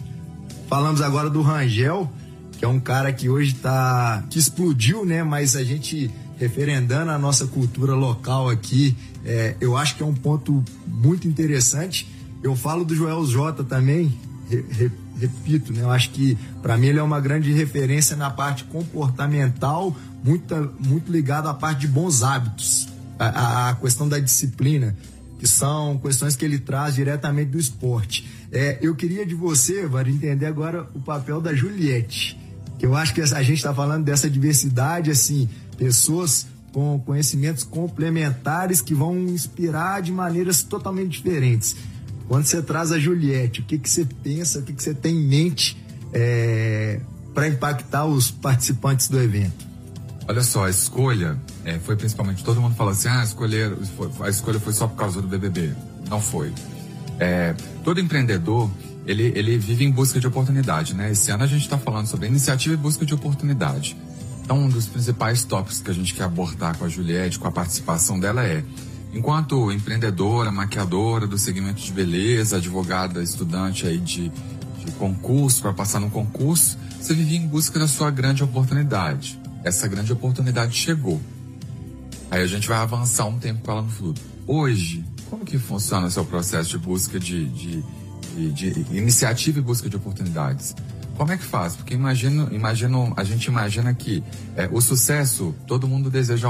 Falamos 0.68 1.02
agora 1.02 1.28
do 1.28 1.42
Rangel, 1.42 2.10
que 2.62 2.66
é 2.66 2.68
um 2.68 2.78
cara 2.78 3.12
que 3.12 3.28
hoje 3.28 3.56
está 3.56 4.22
que 4.30 4.38
explodiu, 4.38 5.04
né? 5.04 5.24
Mas 5.24 5.56
a 5.56 5.64
gente 5.64 6.08
referendando 6.38 7.10
a 7.10 7.18
nossa 7.18 7.44
cultura 7.44 7.92
local 7.92 8.48
aqui, 8.48 8.96
é, 9.24 9.56
eu 9.60 9.76
acho 9.76 9.96
que 9.96 10.02
é 10.04 10.06
um 10.06 10.14
ponto 10.14 10.62
muito 10.86 11.26
interessante. 11.26 12.08
Eu 12.40 12.54
falo 12.54 12.84
do 12.84 12.94
Joel 12.94 13.26
J 13.26 13.64
também, 13.64 14.16
re, 14.48 14.64
re, 14.70 14.92
repito, 15.18 15.72
né? 15.72 15.82
Eu 15.82 15.90
acho 15.90 16.10
que 16.10 16.38
para 16.62 16.78
mim 16.78 16.86
ele 16.86 17.00
é 17.00 17.02
uma 17.02 17.18
grande 17.18 17.52
referência 17.52 18.14
na 18.14 18.30
parte 18.30 18.62
comportamental, 18.62 19.96
muito, 20.22 20.72
muito 20.78 21.10
ligado 21.10 21.48
à 21.48 21.54
parte 21.54 21.80
de 21.80 21.88
bons 21.88 22.22
hábitos, 22.22 22.88
a, 23.18 23.70
a 23.70 23.74
questão 23.74 24.08
da 24.08 24.20
disciplina, 24.20 24.96
que 25.40 25.48
são 25.48 25.98
questões 25.98 26.36
que 26.36 26.44
ele 26.44 26.60
traz 26.60 26.94
diretamente 26.94 27.50
do 27.50 27.58
esporte. 27.58 28.24
É, 28.52 28.78
eu 28.80 28.94
queria 28.94 29.26
de 29.26 29.34
você, 29.34 29.84
Var, 29.84 30.08
entender 30.08 30.46
agora 30.46 30.88
o 30.94 31.00
papel 31.00 31.40
da 31.40 31.52
Juliette, 31.52 32.40
eu 32.80 32.96
acho 32.96 33.14
que 33.14 33.20
a 33.20 33.42
gente 33.42 33.58
está 33.58 33.74
falando 33.74 34.04
dessa 34.04 34.28
diversidade, 34.28 35.10
assim, 35.10 35.48
pessoas 35.76 36.46
com 36.72 36.98
conhecimentos 37.00 37.64
complementares 37.64 38.80
que 38.80 38.94
vão 38.94 39.18
inspirar 39.18 40.00
de 40.00 40.10
maneiras 40.10 40.62
totalmente 40.62 41.10
diferentes. 41.10 41.76
Quando 42.26 42.44
você 42.46 42.62
traz 42.62 42.90
a 42.90 42.98
Juliette, 42.98 43.60
o 43.60 43.64
que, 43.64 43.78
que 43.78 43.88
você 43.88 44.04
pensa, 44.04 44.60
o 44.60 44.62
que, 44.62 44.72
que 44.72 44.82
você 44.82 44.94
tem 44.94 45.14
em 45.14 45.26
mente 45.26 45.76
é, 46.12 47.00
para 47.34 47.46
impactar 47.46 48.06
os 48.06 48.30
participantes 48.30 49.08
do 49.08 49.20
evento? 49.20 49.66
Olha 50.26 50.42
só, 50.42 50.64
a 50.64 50.70
escolha 50.70 51.36
é, 51.64 51.78
foi 51.78 51.96
principalmente, 51.96 52.42
todo 52.42 52.60
mundo 52.60 52.74
fala 52.74 52.92
assim, 52.92 53.08
ah, 53.08 53.22
escolher, 53.22 53.76
a 54.20 54.28
escolha 54.28 54.58
foi 54.58 54.72
só 54.72 54.86
por 54.86 54.96
causa 54.96 55.20
do 55.20 55.28
BBB. 55.28 55.74
Não 56.08 56.20
foi. 56.20 56.52
É, 57.18 57.54
todo 57.84 58.00
empreendedor, 58.00 58.70
ele, 59.06 59.32
ele 59.34 59.58
vive 59.58 59.84
em 59.84 59.90
busca 59.90 60.20
de 60.20 60.26
oportunidade, 60.26 60.94
né? 60.94 61.10
Esse 61.10 61.30
ano 61.30 61.44
a 61.44 61.46
gente 61.46 61.62
está 61.62 61.78
falando 61.78 62.06
sobre 62.06 62.26
iniciativa 62.26 62.74
e 62.74 62.76
busca 62.76 63.04
de 63.04 63.14
oportunidade. 63.14 63.96
Então, 64.44 64.58
um 64.58 64.68
dos 64.68 64.86
principais 64.86 65.44
tópicos 65.44 65.80
que 65.80 65.90
a 65.90 65.94
gente 65.94 66.14
quer 66.14 66.24
abordar 66.24 66.76
com 66.76 66.84
a 66.84 66.88
Juliette, 66.88 67.38
com 67.38 67.46
a 67.46 67.52
participação 67.52 68.18
dela 68.18 68.44
é 68.44 68.64
Enquanto 69.12 69.70
empreendedora, 69.70 70.50
maquiadora 70.50 71.26
do 71.26 71.36
segmento 71.36 71.82
de 71.82 71.92
beleza, 71.92 72.56
advogada, 72.56 73.22
estudante 73.22 73.86
aí 73.86 73.98
de, 73.98 74.30
de 74.84 74.90
concurso, 74.92 75.60
para 75.60 75.72
passar 75.74 76.00
no 76.00 76.10
concurso, 76.10 76.78
você 76.98 77.12
vivia 77.12 77.36
em 77.36 77.46
busca 77.46 77.78
da 77.78 77.86
sua 77.86 78.10
grande 78.10 78.42
oportunidade. 78.42 79.38
Essa 79.62 79.86
grande 79.86 80.12
oportunidade 80.14 80.74
chegou. 80.74 81.20
Aí 82.30 82.42
a 82.42 82.46
gente 82.46 82.66
vai 82.66 82.78
avançar 82.78 83.26
um 83.26 83.38
tempo 83.38 83.60
com 83.62 83.72
ela 83.72 83.82
no 83.82 83.90
futuro. 83.90 84.18
Hoje, 84.46 85.04
como 85.28 85.44
que 85.44 85.58
funciona 85.58 86.06
o 86.06 86.10
seu 86.10 86.24
processo 86.24 86.70
de 86.70 86.78
busca 86.78 87.20
de, 87.20 87.46
de, 87.48 87.84
de, 88.32 88.52
de 88.52 88.96
iniciativa 88.96 89.58
e 89.58 89.62
busca 89.62 89.88
de 89.88 89.96
oportunidades? 89.96 90.74
Como 91.16 91.30
é 91.30 91.36
que 91.36 91.44
faz? 91.44 91.76
Porque 91.76 91.94
imagino, 91.94 92.48
imagino, 92.52 93.12
a 93.16 93.24
gente 93.24 93.46
imagina 93.46 93.92
que 93.94 94.24
é, 94.56 94.68
o 94.72 94.80
sucesso, 94.80 95.54
todo 95.66 95.86
mundo 95.86 96.10
deseja 96.10 96.48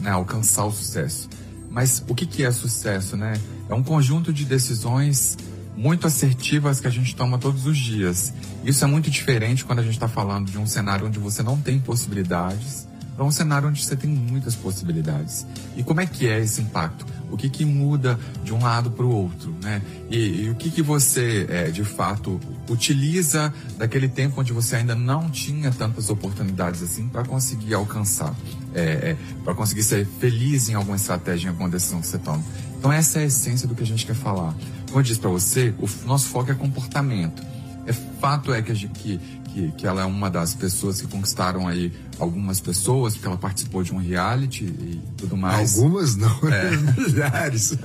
né, 0.00 0.10
alcançar 0.10 0.64
o 0.66 0.72
sucesso. 0.72 1.28
Mas 1.70 2.04
o 2.06 2.14
que, 2.14 2.26
que 2.26 2.44
é 2.44 2.52
sucesso, 2.52 3.16
né? 3.16 3.32
É 3.68 3.74
um 3.74 3.82
conjunto 3.82 4.32
de 4.32 4.44
decisões 4.44 5.36
muito 5.76 6.06
assertivas 6.06 6.78
que 6.78 6.86
a 6.86 6.90
gente 6.90 7.16
toma 7.16 7.38
todos 7.38 7.66
os 7.66 7.76
dias. 7.76 8.32
Isso 8.64 8.84
é 8.84 8.86
muito 8.86 9.10
diferente 9.10 9.64
quando 9.64 9.80
a 9.80 9.82
gente 9.82 9.94
está 9.94 10.06
falando 10.06 10.50
de 10.50 10.58
um 10.58 10.66
cenário 10.66 11.06
onde 11.06 11.18
você 11.18 11.42
não 11.42 11.60
tem 11.60 11.80
possibilidades 11.80 12.86
para 13.16 13.24
um 13.24 13.30
cenário 13.30 13.68
onde 13.68 13.84
você 13.84 13.96
tem 13.96 14.10
muitas 14.10 14.54
possibilidades. 14.54 15.46
E 15.76 15.82
como 15.82 16.00
é 16.00 16.06
que 16.06 16.28
é 16.28 16.40
esse 16.40 16.60
impacto? 16.60 17.06
O 17.30 17.36
que, 17.36 17.48
que 17.48 17.64
muda 17.64 18.18
de 18.44 18.54
um 18.54 18.62
lado 18.62 18.90
para 18.90 19.04
o 19.04 19.10
outro, 19.10 19.54
né? 19.62 19.82
E, 20.10 20.44
e, 20.44 20.50
o 20.50 20.54
que, 20.54 20.70
que 20.70 20.82
você, 20.82 21.46
é, 21.48 21.70
de 21.70 21.84
fato, 21.84 22.40
utiliza 22.68 23.52
daquele 23.76 24.08
tempo 24.08 24.40
onde 24.40 24.52
você 24.52 24.76
ainda 24.76 24.94
não 24.94 25.28
tinha 25.30 25.70
tantas 25.72 26.10
oportunidades 26.10 26.82
assim 26.82 27.08
para 27.08 27.24
conseguir 27.24 27.74
alcançar, 27.74 28.34
é, 28.74 28.82
é, 28.82 29.16
para 29.42 29.54
conseguir 29.54 29.82
ser 29.82 30.06
feliz 30.20 30.68
em 30.68 30.74
alguma 30.74 30.96
estratégia, 30.96 31.48
em 31.48 31.50
alguma 31.50 31.68
decisão 31.68 32.00
que 32.00 32.06
você 32.06 32.18
toma. 32.18 32.44
Então 32.78 32.92
essa 32.92 33.18
é 33.18 33.22
a 33.22 33.26
essência 33.26 33.66
do 33.66 33.74
que 33.74 33.82
a 33.82 33.86
gente 33.86 34.06
quer 34.06 34.14
falar. 34.14 34.54
Como 34.86 35.00
eu 35.00 35.02
disse 35.02 35.18
para 35.18 35.30
você, 35.30 35.74
o 35.78 35.88
nosso 36.06 36.28
foco 36.28 36.52
é 36.52 36.54
comportamento. 36.54 37.42
É 37.86 37.92
fato 37.92 38.52
é 38.54 38.62
que, 38.62 38.72
a 38.72 38.74
gente, 38.74 38.92
que, 38.92 39.20
que, 39.54 39.70
que 39.72 39.86
ela 39.86 40.02
é 40.02 40.04
uma 40.04 40.28
das 40.28 40.52
pessoas 40.52 41.00
que 41.00 41.06
conquistaram 41.06 41.68
aí 41.68 41.92
algumas 42.18 42.60
pessoas, 42.60 43.14
porque 43.14 43.28
ela 43.28 43.38
participou 43.38 43.84
de 43.84 43.94
um 43.94 43.98
reality 43.98 44.64
e 44.64 45.00
tudo 45.16 45.36
mais. 45.36 45.76
Algumas 45.76 46.16
não, 46.16 46.40
é. 46.48 46.76
milhares. 46.98 47.78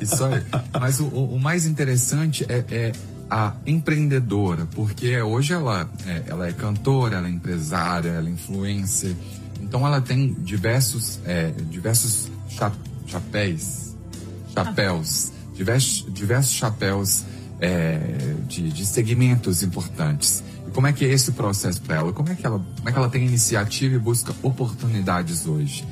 Isso 0.00 0.24
aí. 0.24 0.42
Mas 0.80 0.98
o, 0.98 1.04
o 1.06 1.38
mais 1.38 1.66
interessante 1.66 2.46
é, 2.48 2.64
é, 2.70 2.92
a 3.28 3.54
empreendedora, 3.66 4.66
porque 4.74 5.20
hoje 5.20 5.52
ela 5.52 5.88
é, 6.06 6.22
ela 6.26 6.48
é 6.48 6.52
cantora, 6.52 7.16
ela 7.16 7.28
é 7.28 7.30
empresária, 7.30 8.08
ela 8.08 8.28
é 8.28 8.32
influencer. 8.32 9.14
Então 9.60 9.86
ela 9.86 10.00
tem 10.00 10.32
diversos, 10.32 11.20
é, 11.26 11.50
diversos 11.68 12.30
cha 12.48 12.72
chapéus, 13.06 13.94
chapéus, 14.54 15.32
diversos, 15.54 16.06
diversos 16.14 16.52
chapéus 16.52 17.24
é, 17.60 17.98
de, 18.48 18.70
de 18.70 18.86
segmentos 18.86 19.62
importantes. 19.62 20.42
Como 20.72 20.86
é 20.86 20.92
que 20.92 21.04
é 21.04 21.08
esse 21.08 21.32
processo 21.32 21.80
para 21.82 21.96
ela? 21.96 22.12
Como 22.12 22.30
é, 22.30 22.34
que 22.34 22.46
ela, 22.46 22.58
como 22.76 22.88
é 22.88 22.92
que 22.92 22.98
ela 22.98 23.08
tem 23.08 23.26
iniciativa 23.26 23.94
e 23.94 23.98
busca 23.98 24.34
oportunidades 24.42 25.46
hoje? 25.46 25.86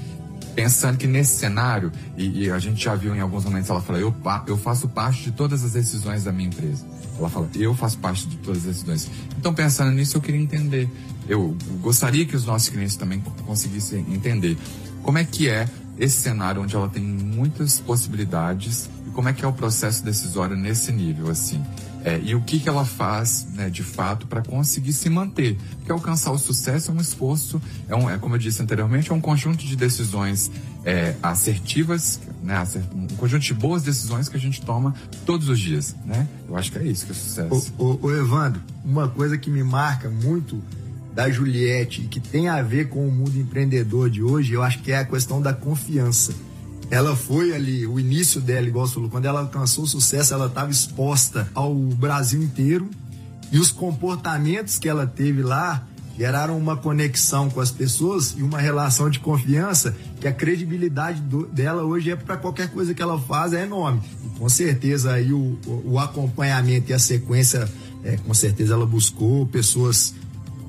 Pensando 0.54 0.96
que 0.96 1.06
nesse 1.06 1.38
cenário, 1.38 1.92
e, 2.16 2.44
e 2.44 2.50
a 2.50 2.58
gente 2.58 2.82
já 2.82 2.94
viu 2.94 3.14
em 3.14 3.20
alguns 3.20 3.44
momentos, 3.44 3.70
ela 3.70 3.80
fala, 3.80 3.98
eu, 3.98 4.14
eu 4.46 4.56
faço 4.56 4.88
parte 4.88 5.24
de 5.24 5.32
todas 5.32 5.64
as 5.64 5.72
decisões 5.72 6.24
da 6.24 6.32
minha 6.32 6.48
empresa. 6.48 6.84
Ela 7.18 7.28
fala, 7.28 7.48
eu 7.54 7.74
faço 7.74 7.98
parte 7.98 8.26
de 8.26 8.36
todas 8.38 8.58
as 8.58 8.64
decisões. 8.64 9.10
Então, 9.38 9.52
pensando 9.52 9.92
nisso, 9.92 10.16
eu 10.16 10.20
queria 10.20 10.40
entender. 10.40 10.88
Eu 11.28 11.56
gostaria 11.80 12.24
que 12.24 12.34
os 12.34 12.44
nossos 12.44 12.68
clientes 12.68 12.96
também 12.96 13.20
conseguissem 13.44 14.04
entender 14.12 14.56
como 15.02 15.18
é 15.18 15.24
que 15.24 15.48
é 15.48 15.68
esse 15.98 16.20
cenário 16.20 16.62
onde 16.62 16.76
ela 16.76 16.88
tem 16.88 17.02
muitas 17.02 17.80
possibilidades 17.80 18.88
e 19.06 19.10
como 19.10 19.28
é 19.28 19.32
que 19.32 19.44
é 19.44 19.48
o 19.48 19.52
processo 19.52 20.04
decisório 20.04 20.56
nesse 20.56 20.92
nível, 20.92 21.28
assim. 21.30 21.64
É, 22.08 22.18
e 22.24 22.34
o 22.34 22.40
que, 22.40 22.58
que 22.58 22.66
ela 22.66 22.86
faz, 22.86 23.46
né, 23.52 23.68
de 23.68 23.82
fato, 23.82 24.26
para 24.26 24.40
conseguir 24.40 24.94
se 24.94 25.10
manter. 25.10 25.58
Porque 25.76 25.92
alcançar 25.92 26.32
o 26.32 26.38
sucesso 26.38 26.90
é 26.90 26.94
um 26.94 27.00
esforço, 27.02 27.60
é, 27.86 27.94
um, 27.94 28.08
é 28.08 28.16
como 28.16 28.34
eu 28.34 28.38
disse 28.38 28.62
anteriormente, 28.62 29.12
é 29.12 29.14
um 29.14 29.20
conjunto 29.20 29.62
de 29.62 29.76
decisões 29.76 30.50
é, 30.86 31.14
assertivas, 31.22 32.18
né, 32.42 32.66
um 32.94 33.06
conjunto 33.16 33.42
de 33.42 33.52
boas 33.52 33.82
decisões 33.82 34.26
que 34.26 34.38
a 34.38 34.40
gente 34.40 34.62
toma 34.62 34.94
todos 35.26 35.50
os 35.50 35.60
dias, 35.60 35.94
né? 36.06 36.26
Eu 36.48 36.56
acho 36.56 36.72
que 36.72 36.78
é 36.78 36.84
isso 36.84 37.04
que 37.04 37.12
é 37.12 37.14
sucesso. 37.14 37.74
O, 37.76 37.84
o, 37.84 38.06
o 38.06 38.16
Evandro, 38.16 38.62
uma 38.82 39.06
coisa 39.06 39.36
que 39.36 39.50
me 39.50 39.62
marca 39.62 40.08
muito 40.08 40.62
da 41.14 41.28
Juliette 41.28 42.00
e 42.00 42.04
que 42.06 42.20
tem 42.20 42.48
a 42.48 42.62
ver 42.62 42.88
com 42.88 43.06
o 43.06 43.12
mundo 43.12 43.38
empreendedor 43.38 44.08
de 44.08 44.22
hoje, 44.22 44.54
eu 44.54 44.62
acho 44.62 44.78
que 44.78 44.92
é 44.92 44.96
a 44.96 45.04
questão 45.04 45.42
da 45.42 45.52
confiança 45.52 46.32
ela 46.90 47.14
foi 47.14 47.54
ali, 47.54 47.86
o 47.86 48.00
início 48.00 48.40
dela, 48.40 48.66
igual 48.66 48.86
você 48.86 48.94
falou, 48.94 49.10
quando 49.10 49.26
ela 49.26 49.40
alcançou 49.40 49.84
o 49.84 49.86
sucesso, 49.86 50.32
ela 50.32 50.46
estava 50.46 50.70
exposta 50.70 51.48
ao 51.54 51.74
Brasil 51.74 52.42
inteiro 52.42 52.88
e 53.52 53.58
os 53.58 53.70
comportamentos 53.70 54.78
que 54.78 54.88
ela 54.88 55.06
teve 55.06 55.42
lá 55.42 55.86
geraram 56.16 56.58
uma 56.58 56.76
conexão 56.76 57.48
com 57.48 57.60
as 57.60 57.70
pessoas 57.70 58.34
e 58.36 58.42
uma 58.42 58.58
relação 58.58 59.08
de 59.08 59.20
confiança 59.20 59.94
que 60.20 60.26
a 60.26 60.32
credibilidade 60.32 61.20
do, 61.20 61.46
dela 61.46 61.84
hoje 61.84 62.10
é 62.10 62.16
para 62.16 62.36
qualquer 62.36 62.70
coisa 62.70 62.92
que 62.92 63.00
ela 63.00 63.18
faz 63.20 63.52
é 63.52 63.62
enorme. 63.62 64.00
E 64.24 64.38
com 64.38 64.48
certeza 64.48 65.12
aí 65.12 65.32
o, 65.32 65.56
o 65.84 65.98
acompanhamento 65.98 66.90
e 66.90 66.94
a 66.94 66.98
sequência, 66.98 67.70
é, 68.02 68.16
com 68.16 68.34
certeza 68.34 68.74
ela 68.74 68.84
buscou 68.84 69.46
pessoas 69.46 70.12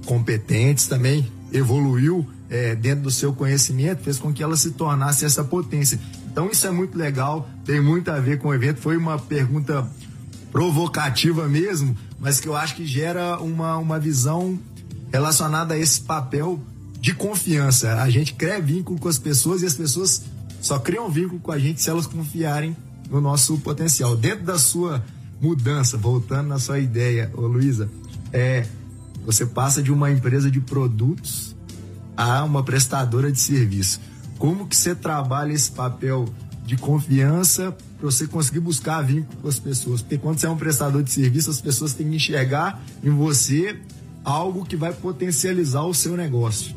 competentes 0.06 0.86
também, 0.86 1.26
evoluiu 1.51 2.27
é, 2.50 2.75
dentro 2.75 3.03
do 3.03 3.12
seu 3.12 3.32
conhecimento 3.32 4.01
fez 4.01 4.18
com 4.18 4.34
que 4.34 4.41
ela 4.41 4.58
se 4.58 4.72
tornasse 4.72 5.24
essa 5.24 5.44
potência. 5.44 6.00
Então 6.32 6.50
isso 6.50 6.65
é 6.65 6.72
muito 6.72 6.98
legal, 6.98 7.50
tem 7.65 7.82
muito 7.82 8.10
a 8.10 8.20
ver 8.20 8.39
com 8.39 8.50
o 8.50 8.53
evento. 8.53 8.79
Foi 8.79 8.98
uma 8.98 9.20
pergunta 9.20 9.88
provocativa 10.51 11.48
mesmo, 11.48 11.96
mas 12.20 12.39
que 12.39 12.48
eu 12.48 12.56
acho 12.56 12.75
que 12.75 12.86
gera 12.86 13.39
uma, 13.39 13.77
uma 13.77 14.00
visão 14.00 14.58
relacionada 15.12 15.75
a 15.75 15.77
esse 15.77 16.01
papel 16.01 16.60
de 17.00 17.13
confiança. 17.13 18.01
A 18.01 18.10
gente 18.10 18.34
cria 18.34 18.60
vínculo 18.60 19.00
com 19.00 19.08
as 19.08 19.20
pessoas 19.20 19.62
e 19.62 19.65
as 19.65 19.74
pessoas 19.74 20.24
só 20.62 20.79
criam 20.79 21.10
vínculo 21.10 21.39
com 21.39 21.51
a 21.51 21.60
gente 21.60 21.82
se 21.82 21.89
elas 21.89 22.08
confiarem 22.08 22.75
no 23.10 23.22
nosso 23.22 23.58
potencial. 23.60 24.15
Dentro 24.15 24.46
da 24.46 24.58
sua 24.58 25.03
mudança, 25.39 25.98
voltando 25.98 26.48
na 26.48 26.60
sua 26.60 26.79
ideia, 26.79 27.32
ô 27.34 27.41
Luísa, 27.41 27.89
é, 28.34 28.65
você 29.26 29.46
passa 29.46 29.82
de 29.82 29.92
uma 29.92 30.12
empresa 30.12 30.50
de 30.50 30.60
produtos 30.60 31.56
a 32.16 32.44
uma 32.44 32.64
prestadora 32.64 33.32
de 33.32 33.40
serviço. 33.40 34.02
Como 34.38 34.68
que 34.68 34.76
você 34.76 34.96
trabalha 34.96 35.54
esse 35.54 35.72
papel 35.72 36.26
de 36.66 36.78
confiança 36.78 37.76
para 37.98 38.12
você 38.12 38.28
conseguir 38.28 38.60
buscar 38.60 39.02
vínculo 39.02 39.42
com 39.42 39.48
as 39.48 39.60
pessoas? 39.60 40.02
Porque 40.02 40.18
quando 40.18 40.40
você 40.40 40.48
é 40.48 40.50
um 40.50 40.58
prestador 40.58 41.04
de 41.04 41.12
serviço, 41.12 41.50
as 41.50 41.62
pessoas 41.62 41.94
têm 41.94 42.10
que 42.10 42.16
enxergar 42.16 42.82
em 43.04 43.10
você 43.10 43.80
algo 44.24 44.66
que 44.66 44.76
vai 44.76 44.94
potencializar 44.94 45.84
o 45.84 45.94
seu 45.94 46.16
negócio. 46.16 46.76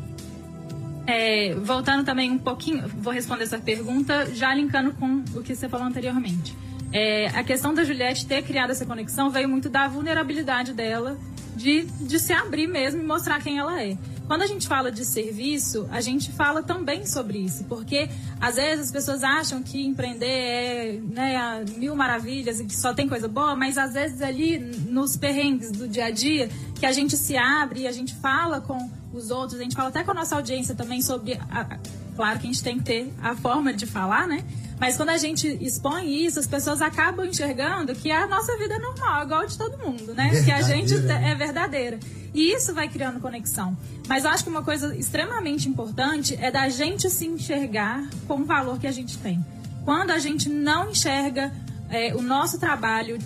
É, 1.05 1.53
voltando 1.55 2.05
também 2.05 2.31
um 2.31 2.37
pouquinho, 2.37 2.87
vou 2.87 3.11
responder 3.11 3.43
essa 3.43 3.59
pergunta 3.59 4.33
já 4.33 4.53
linkando 4.55 4.93
com 4.93 5.23
o 5.35 5.43
que 5.43 5.53
você 5.53 5.67
falou 5.67 5.85
anteriormente. 5.85 6.55
É, 6.91 7.27
a 7.29 7.43
questão 7.43 7.73
da 7.73 7.83
Juliette 7.83 8.25
ter 8.25 8.43
criado 8.43 8.69
essa 8.69 8.85
conexão 8.85 9.29
veio 9.29 9.49
muito 9.49 9.69
da 9.69 9.87
vulnerabilidade 9.87 10.73
dela 10.73 11.17
de, 11.55 11.83
de 11.83 12.19
se 12.19 12.33
abrir 12.33 12.67
mesmo 12.67 13.01
e 13.01 13.05
mostrar 13.05 13.41
quem 13.41 13.57
ela 13.57 13.81
é. 13.81 13.97
Quando 14.27 14.41
a 14.41 14.47
gente 14.47 14.67
fala 14.67 14.91
de 14.91 15.03
serviço, 15.03 15.87
a 15.91 15.99
gente 15.99 16.31
fala 16.31 16.63
também 16.63 17.05
sobre 17.05 17.39
isso, 17.39 17.65
porque 17.65 18.09
às 18.39 18.55
vezes 18.55 18.85
as 18.85 18.91
pessoas 18.91 19.23
acham 19.23 19.61
que 19.61 19.85
empreender 19.85 20.25
é 20.25 20.99
né, 21.01 21.65
mil 21.77 21.95
maravilhas 21.95 22.59
e 22.59 22.65
que 22.65 22.75
só 22.75 22.93
tem 22.93 23.07
coisa 23.07 23.27
boa, 23.27 23.55
mas 23.55 23.77
às 23.77 23.93
vezes 23.93 24.21
ali 24.21 24.57
nos 24.57 25.17
perrengues 25.17 25.71
do 25.71 25.87
dia 25.87 26.05
a 26.05 26.11
dia, 26.11 26.49
que 26.79 26.85
a 26.85 26.91
gente 26.91 27.17
se 27.17 27.35
abre 27.35 27.81
e 27.81 27.87
a 27.87 27.91
gente 27.91 28.15
fala 28.15 28.61
com 28.61 28.89
os 29.13 29.29
outros, 29.29 29.59
a 29.59 29.63
gente 29.63 29.75
fala 29.75 29.89
até 29.89 30.03
com 30.03 30.11
a 30.11 30.15
nossa 30.15 30.35
audiência 30.35 30.73
também 30.73 31.01
sobre. 31.01 31.33
A, 31.51 31.77
claro 32.15 32.39
que 32.39 32.47
a 32.47 32.51
gente 32.51 32.63
tem 32.63 32.77
que 32.77 32.85
ter 32.85 33.13
a 33.21 33.35
forma 33.35 33.73
de 33.73 33.85
falar, 33.85 34.27
né? 34.27 34.43
Mas 34.83 34.97
quando 34.97 35.11
a 35.11 35.17
gente 35.17 35.47
expõe 35.61 36.25
isso, 36.25 36.37
as 36.41 36.45
pessoas 36.45 36.81
acabam 36.81 37.25
enxergando 37.25 37.95
que 37.95 38.11
a 38.11 38.27
nossa 38.27 38.57
vida 38.57 38.73
é 38.73 38.79
normal, 38.79 39.23
igual 39.23 39.45
de 39.45 39.57
todo 39.57 39.77
mundo, 39.77 40.13
né? 40.13 40.43
Que 40.43 40.51
a 40.51 40.61
gente 40.61 40.93
né? 40.95 41.31
é 41.31 41.35
verdadeira. 41.35 41.97
E 42.33 42.51
isso 42.51 42.73
vai 42.73 42.89
criando 42.89 43.21
conexão. 43.21 43.77
Mas 44.09 44.25
eu 44.25 44.31
acho 44.31 44.43
que 44.43 44.49
uma 44.49 44.61
coisa 44.61 44.93
extremamente 44.93 45.69
importante 45.69 46.37
é 46.37 46.51
da 46.51 46.67
gente 46.67 47.09
se 47.09 47.25
enxergar 47.25 48.09
com 48.27 48.41
o 48.41 48.43
valor 48.43 48.77
que 48.77 48.85
a 48.85 48.91
gente 48.91 49.17
tem. 49.19 49.39
Quando 49.85 50.11
a 50.11 50.19
gente 50.19 50.49
não 50.49 50.89
enxerga 50.89 51.53
é, 51.89 52.13
o 52.13 52.21
nosso 52.21 52.59
trabalho 52.59 53.17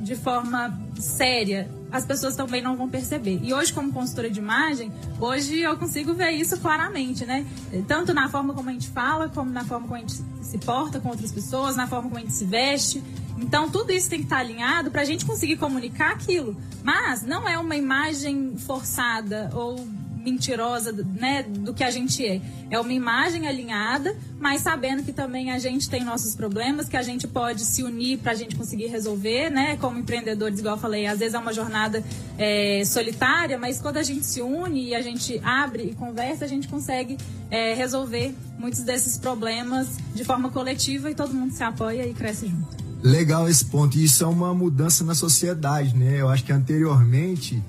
de 0.00 0.16
forma 0.16 0.76
séria, 0.98 1.70
as 1.96 2.04
pessoas 2.04 2.36
também 2.36 2.62
não 2.62 2.76
vão 2.76 2.88
perceber. 2.88 3.40
E 3.42 3.52
hoje, 3.52 3.72
como 3.72 3.92
consultora 3.92 4.30
de 4.30 4.38
imagem, 4.38 4.92
hoje 5.20 5.60
eu 5.60 5.76
consigo 5.76 6.14
ver 6.14 6.30
isso 6.30 6.58
claramente, 6.58 7.24
né? 7.24 7.46
Tanto 7.88 8.12
na 8.12 8.28
forma 8.28 8.54
como 8.54 8.68
a 8.68 8.72
gente 8.72 8.88
fala, 8.88 9.28
como 9.28 9.50
na 9.50 9.64
forma 9.64 9.86
como 9.86 9.96
a 9.96 10.00
gente 10.00 10.22
se 10.42 10.58
porta 10.58 11.00
com 11.00 11.08
outras 11.08 11.32
pessoas, 11.32 11.76
na 11.76 11.86
forma 11.86 12.08
como 12.08 12.18
a 12.18 12.20
gente 12.20 12.34
se 12.34 12.44
veste. 12.44 13.02
Então, 13.38 13.68
tudo 13.70 13.92
isso 13.92 14.08
tem 14.08 14.20
que 14.20 14.26
estar 14.26 14.38
alinhado 14.38 14.90
para 14.90 15.02
a 15.02 15.04
gente 15.04 15.24
conseguir 15.24 15.56
comunicar 15.56 16.12
aquilo. 16.12 16.56
Mas 16.82 17.22
não 17.22 17.48
é 17.48 17.58
uma 17.58 17.76
imagem 17.76 18.56
forçada 18.56 19.50
ou 19.52 19.86
mentirosa 20.26 20.92
né, 20.92 21.44
do 21.44 21.72
que 21.72 21.84
a 21.84 21.90
gente 21.90 22.26
é. 22.26 22.40
É 22.68 22.80
uma 22.80 22.92
imagem 22.92 23.46
alinhada, 23.46 24.16
mas 24.40 24.62
sabendo 24.62 25.04
que 25.04 25.12
também 25.12 25.52
a 25.52 25.58
gente 25.58 25.88
tem 25.88 26.04
nossos 26.04 26.34
problemas, 26.34 26.88
que 26.88 26.96
a 26.96 27.02
gente 27.02 27.28
pode 27.28 27.64
se 27.64 27.84
unir 27.84 28.18
para 28.18 28.32
a 28.32 28.34
gente 28.34 28.56
conseguir 28.56 28.86
resolver, 28.88 29.50
né? 29.50 29.76
Como 29.76 29.98
empreendedores, 29.98 30.58
igual 30.58 30.74
eu 30.74 30.80
falei, 30.80 31.06
às 31.06 31.20
vezes 31.20 31.34
é 31.34 31.38
uma 31.38 31.52
jornada 31.52 32.02
é, 32.36 32.82
solitária, 32.84 33.56
mas 33.56 33.80
quando 33.80 33.98
a 33.98 34.02
gente 34.02 34.26
se 34.26 34.42
une 34.42 34.88
e 34.88 34.94
a 34.94 35.00
gente 35.00 35.40
abre 35.44 35.84
e 35.84 35.94
conversa, 35.94 36.44
a 36.44 36.48
gente 36.48 36.66
consegue 36.66 37.16
é, 37.50 37.72
resolver 37.74 38.34
muitos 38.58 38.80
desses 38.80 39.16
problemas 39.16 39.96
de 40.12 40.24
forma 40.24 40.50
coletiva 40.50 41.08
e 41.08 41.14
todo 41.14 41.32
mundo 41.32 41.52
se 41.52 41.62
apoia 41.62 42.04
e 42.04 42.12
cresce 42.12 42.48
junto. 42.48 42.84
Legal 43.02 43.48
esse 43.48 43.64
ponto. 43.64 43.96
Isso 43.96 44.24
é 44.24 44.26
uma 44.26 44.52
mudança 44.52 45.04
na 45.04 45.14
sociedade, 45.14 45.96
né? 45.96 46.20
Eu 46.20 46.28
acho 46.28 46.42
que 46.42 46.52
anteriormente 46.52 47.62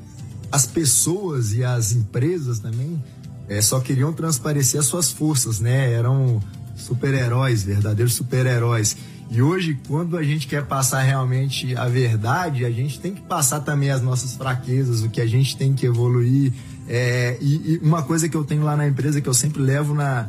as 0.51 0.66
pessoas 0.66 1.54
e 1.54 1.63
as 1.63 1.92
empresas 1.92 2.60
também 2.60 3.01
é, 3.50 3.62
só 3.62 3.80
queriam 3.80 4.12
transparecer 4.13 4.80
as 4.80 4.86
suas 4.86 5.12
forças, 5.12 5.60
né? 5.60 5.94
Eram 5.94 6.42
super-heróis, 6.75 7.63
verdadeiros 7.63 8.13
super-heróis. 8.13 8.98
E 9.30 9.42
hoje, 9.42 9.77
quando 9.88 10.18
a 10.18 10.24
gente 10.24 10.48
quer 10.48 10.66
passar 10.66 11.01
realmente 11.01 11.75
a 11.75 11.88
verdade, 11.88 12.66
a 12.66 12.72
gente 12.72 13.00
tem 13.00 13.13
que 13.13 13.22
passar 13.22 13.60
também 13.60 13.89
as 13.89 14.01
nossas 14.01 14.36
fraquezas, 14.36 15.04
o 15.04 15.10
que 15.10 15.20
a 15.20 15.25
gente 15.25 15.58
tem 15.58 15.74
que 15.74 15.86
evoluir. 15.86 16.54
É, 16.88 17.38
e, 17.41 17.74
e, 17.74 17.78
uma 17.84 18.04
coisa 18.04 18.30
que 18.30 18.38
eu 18.38 18.45
tenho 18.45 18.63
lá 18.63 18.78
na 18.78 18.88
empresa 18.88 19.19
que 19.19 19.28
eu 19.28 19.34
sempre 19.34 19.62
levo 19.62 19.93
na. 19.93 20.28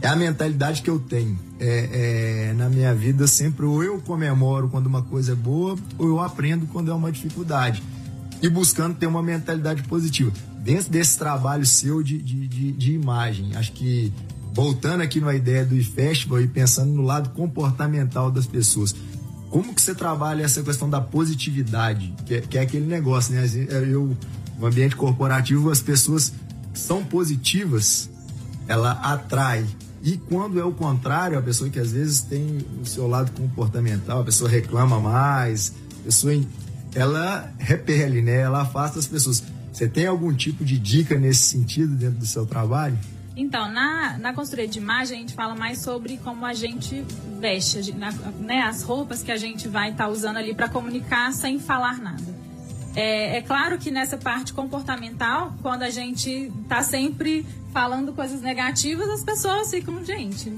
É 0.00 0.08
a 0.08 0.16
mentalidade 0.16 0.82
que 0.82 0.90
eu 0.90 0.98
tenho. 0.98 1.38
É, 1.60 2.48
é, 2.50 2.52
na 2.54 2.68
minha 2.68 2.92
vida, 2.92 3.28
sempre 3.28 3.64
ou 3.64 3.84
eu 3.84 4.00
comemoro 4.00 4.68
quando 4.68 4.86
uma 4.86 5.02
coisa 5.02 5.30
é 5.30 5.34
boa, 5.36 5.76
ou 5.96 6.08
eu 6.08 6.20
aprendo 6.20 6.66
quando 6.66 6.90
é 6.90 6.94
uma 6.94 7.12
dificuldade 7.12 7.80
e 8.42 8.48
buscando 8.48 8.96
ter 8.96 9.06
uma 9.06 9.22
mentalidade 9.22 9.84
positiva. 9.84 10.32
Dentro 10.58 10.90
desse 10.90 11.16
trabalho 11.16 11.64
seu 11.64 12.02
de, 12.02 12.18
de, 12.18 12.48
de, 12.48 12.72
de 12.72 12.92
imagem, 12.92 13.54
acho 13.56 13.72
que 13.72 14.12
voltando 14.52 15.00
aqui 15.00 15.20
na 15.20 15.34
ideia 15.34 15.64
do 15.64 15.82
festival 15.82 16.40
e 16.40 16.48
pensando 16.48 16.92
no 16.92 17.02
lado 17.02 17.30
comportamental 17.30 18.30
das 18.30 18.46
pessoas, 18.46 18.94
como 19.48 19.74
que 19.74 19.80
você 19.80 19.94
trabalha 19.94 20.44
essa 20.44 20.62
questão 20.62 20.88
da 20.88 21.00
positividade, 21.00 22.14
que 22.26 22.34
é, 22.34 22.40
que 22.40 22.58
é 22.58 22.62
aquele 22.62 22.86
negócio, 22.86 23.34
né? 23.34 23.44
Eu, 23.86 24.16
no 24.58 24.66
ambiente 24.66 24.96
corporativo, 24.96 25.70
as 25.70 25.80
pessoas 25.80 26.32
são 26.74 27.04
positivas, 27.04 28.08
ela 28.66 28.92
atrai. 28.92 29.64
E 30.02 30.16
quando 30.16 30.58
é 30.58 30.64
o 30.64 30.72
contrário, 30.72 31.38
a 31.38 31.42
pessoa 31.42 31.70
que 31.70 31.78
às 31.78 31.92
vezes 31.92 32.22
tem 32.22 32.58
o 32.80 32.86
seu 32.86 33.06
lado 33.06 33.30
comportamental, 33.32 34.20
a 34.22 34.24
pessoa 34.24 34.50
reclama 34.50 34.98
mais, 34.98 35.72
a 36.00 36.04
pessoa 36.04 36.34
ela 36.94 37.52
repele, 37.58 38.22
né? 38.22 38.40
Ela 38.40 38.62
afasta 38.62 38.98
as 38.98 39.06
pessoas. 39.06 39.42
Você 39.72 39.88
tem 39.88 40.06
algum 40.06 40.32
tipo 40.34 40.64
de 40.64 40.78
dica 40.78 41.18
nesse 41.18 41.44
sentido 41.44 41.94
dentro 41.94 42.18
do 42.18 42.26
seu 42.26 42.44
trabalho? 42.44 42.98
Então, 43.34 43.70
na, 43.72 44.18
na 44.18 44.34
consultoria 44.34 44.68
de 44.68 44.78
imagem, 44.78 45.16
a 45.16 45.20
gente 45.20 45.32
fala 45.32 45.54
mais 45.54 45.78
sobre 45.78 46.18
como 46.18 46.44
a 46.44 46.52
gente 46.52 47.04
veste, 47.40 47.92
na, 47.92 48.12
né, 48.12 48.60
as 48.60 48.82
roupas 48.82 49.22
que 49.22 49.32
a 49.32 49.38
gente 49.38 49.68
vai 49.68 49.90
estar 49.90 50.04
tá 50.04 50.10
usando 50.10 50.36
ali 50.36 50.54
para 50.54 50.68
comunicar 50.68 51.32
sem 51.32 51.58
falar 51.58 51.98
nada. 51.98 52.42
É, 52.94 53.38
é, 53.38 53.42
claro 53.42 53.78
que 53.78 53.90
nessa 53.90 54.18
parte 54.18 54.52
comportamental, 54.52 55.54
quando 55.62 55.82
a 55.82 55.88
gente 55.88 56.52
está 56.62 56.82
sempre 56.82 57.46
falando 57.72 58.12
coisas 58.12 58.42
negativas, 58.42 59.08
as 59.08 59.24
pessoas 59.24 59.70
ficam, 59.70 60.04
gente, 60.04 60.52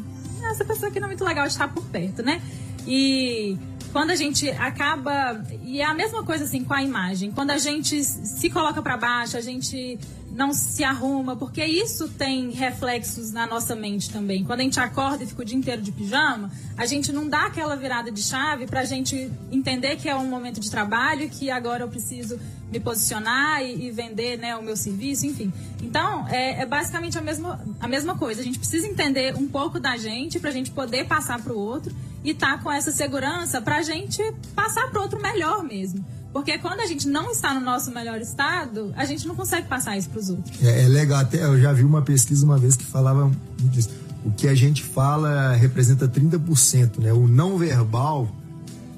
essa 0.50 0.64
pessoa 0.64 0.88
aqui 0.88 0.98
não 0.98 1.06
é 1.06 1.10
muito 1.10 1.24
legal 1.24 1.46
de 1.46 1.52
estar 1.52 1.68
por 1.68 1.84
perto, 1.84 2.24
né? 2.24 2.42
E 2.86 3.56
quando 3.94 4.10
a 4.10 4.16
gente 4.16 4.50
acaba. 4.50 5.40
E 5.62 5.80
é 5.80 5.84
a 5.84 5.94
mesma 5.94 6.24
coisa 6.24 6.42
assim 6.42 6.64
com 6.64 6.74
a 6.74 6.82
imagem. 6.82 7.30
Quando 7.30 7.52
a 7.52 7.58
gente 7.58 8.02
se 8.02 8.50
coloca 8.50 8.82
para 8.82 8.96
baixo, 8.96 9.36
a 9.36 9.40
gente 9.40 9.96
não 10.32 10.52
se 10.52 10.82
arruma, 10.82 11.36
porque 11.36 11.64
isso 11.64 12.08
tem 12.08 12.50
reflexos 12.50 13.30
na 13.30 13.46
nossa 13.46 13.76
mente 13.76 14.10
também. 14.10 14.42
Quando 14.42 14.58
a 14.58 14.62
gente 14.64 14.80
acorda 14.80 15.22
e 15.22 15.28
fica 15.28 15.42
o 15.42 15.44
dia 15.44 15.56
inteiro 15.56 15.80
de 15.80 15.92
pijama, 15.92 16.50
a 16.76 16.84
gente 16.86 17.12
não 17.12 17.28
dá 17.28 17.46
aquela 17.46 17.76
virada 17.76 18.10
de 18.10 18.20
chave 18.20 18.66
para 18.66 18.80
a 18.80 18.84
gente 18.84 19.30
entender 19.52 19.94
que 19.94 20.08
é 20.08 20.16
um 20.16 20.26
momento 20.26 20.58
de 20.58 20.68
trabalho, 20.68 21.30
que 21.30 21.48
agora 21.48 21.84
eu 21.84 21.88
preciso 21.88 22.36
me 22.72 22.80
posicionar 22.80 23.62
e, 23.62 23.86
e 23.86 23.90
vender 23.92 24.36
né, 24.36 24.56
o 24.56 24.62
meu 24.62 24.76
serviço, 24.76 25.24
enfim. 25.24 25.52
Então, 25.80 26.26
é, 26.26 26.62
é, 26.62 26.66
basicamente 26.66 27.16
a 27.16 27.22
mesma, 27.22 27.64
a 27.78 27.86
mesma 27.86 28.18
coisa. 28.18 28.40
A 28.40 28.44
gente 28.44 28.58
precisa 28.58 28.88
entender 28.88 29.36
um 29.36 29.46
pouco 29.46 29.78
da 29.78 29.96
gente 29.96 30.40
para 30.40 30.50
a 30.50 30.52
gente 30.52 30.72
poder 30.72 31.06
passar 31.06 31.40
para 31.40 31.52
o 31.52 31.56
outro 31.56 31.94
e 32.24 32.32
tá 32.32 32.56
com 32.58 32.72
essa 32.72 32.90
segurança 32.90 33.60
para 33.60 33.76
a 33.76 33.82
gente 33.82 34.22
passar 34.54 34.88
para 34.90 35.00
outro 35.00 35.20
melhor 35.20 35.62
mesmo. 35.62 36.04
Porque 36.32 36.58
quando 36.58 36.80
a 36.80 36.86
gente 36.86 37.06
não 37.06 37.30
está 37.30 37.54
no 37.54 37.60
nosso 37.60 37.92
melhor 37.92 38.20
estado, 38.20 38.92
a 38.96 39.04
gente 39.04 39.24
não 39.24 39.36
consegue 39.36 39.68
passar 39.68 39.96
isso 39.96 40.08
para 40.08 40.18
os 40.18 40.30
outros. 40.30 40.60
É, 40.60 40.82
é, 40.82 40.88
legal, 40.88 41.20
até 41.20 41.44
eu 41.44 41.60
já 41.60 41.72
vi 41.72 41.84
uma 41.84 42.02
pesquisa 42.02 42.44
uma 42.44 42.58
vez 42.58 42.74
que 42.74 42.84
falava 42.84 43.30
muito 43.60 43.78
isso. 43.78 43.90
O 44.24 44.32
que 44.32 44.48
a 44.48 44.54
gente 44.54 44.82
fala 44.82 45.52
representa 45.52 46.08
30%, 46.08 46.98
né? 46.98 47.12
O 47.12 47.28
não 47.28 47.56
verbal, 47.56 48.34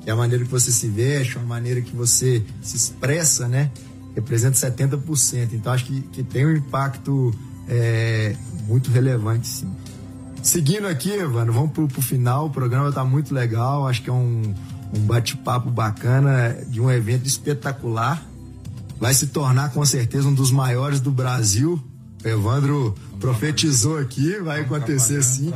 que 0.03 0.09
é 0.09 0.13
a 0.13 0.17
maneira 0.17 0.45
que 0.45 0.51
você 0.51 0.71
se 0.71 0.89
veste, 0.89 1.37
a 1.37 1.43
maneira 1.43 1.83
que 1.83 1.95
você 1.95 2.43
se 2.63 2.77
expressa, 2.77 3.47
né? 3.47 3.71
Representa 4.15 4.57
70%. 4.57 5.53
Então 5.53 5.73
acho 5.73 5.85
que, 5.85 6.01
que 6.01 6.23
tem 6.23 6.47
um 6.47 6.57
impacto 6.57 7.35
é, 7.69 8.35
muito 8.67 8.91
relevante, 8.91 9.47
sim. 9.47 9.71
Seguindo 10.47 10.87
aqui, 10.87 11.11
Evandro, 11.11 11.53
vamos 11.53 11.73
pro, 11.73 11.89
pro 11.89 12.01
final. 12.01 12.47
O 12.47 12.51
programa 12.51 12.89
está 12.89 13.05
muito 13.05 13.35
legal. 13.35 13.87
Acho 13.87 14.03
que 14.03 14.11
é 14.11 14.13
um 14.13 14.55
um 14.93 15.01
bate-papo 15.01 15.71
bacana 15.71 16.57
de 16.69 16.81
um 16.81 16.91
evento 16.91 17.27
espetacular. 17.27 18.25
Vai 18.99 19.13
se 19.13 19.29
tornar 19.29 19.73
com 19.73 19.85
certeza 19.85 20.29
um 20.29 20.35
dos 20.35 20.51
maiores 20.51 21.01
do 21.01 21.11
Brasil. 21.11 21.83
O 22.25 22.29
Evandro 22.29 22.95
profetizou 23.21 23.99
aqui, 23.99 24.39
vai 24.41 24.63
acontecer 24.63 25.23
sim. 25.23 25.53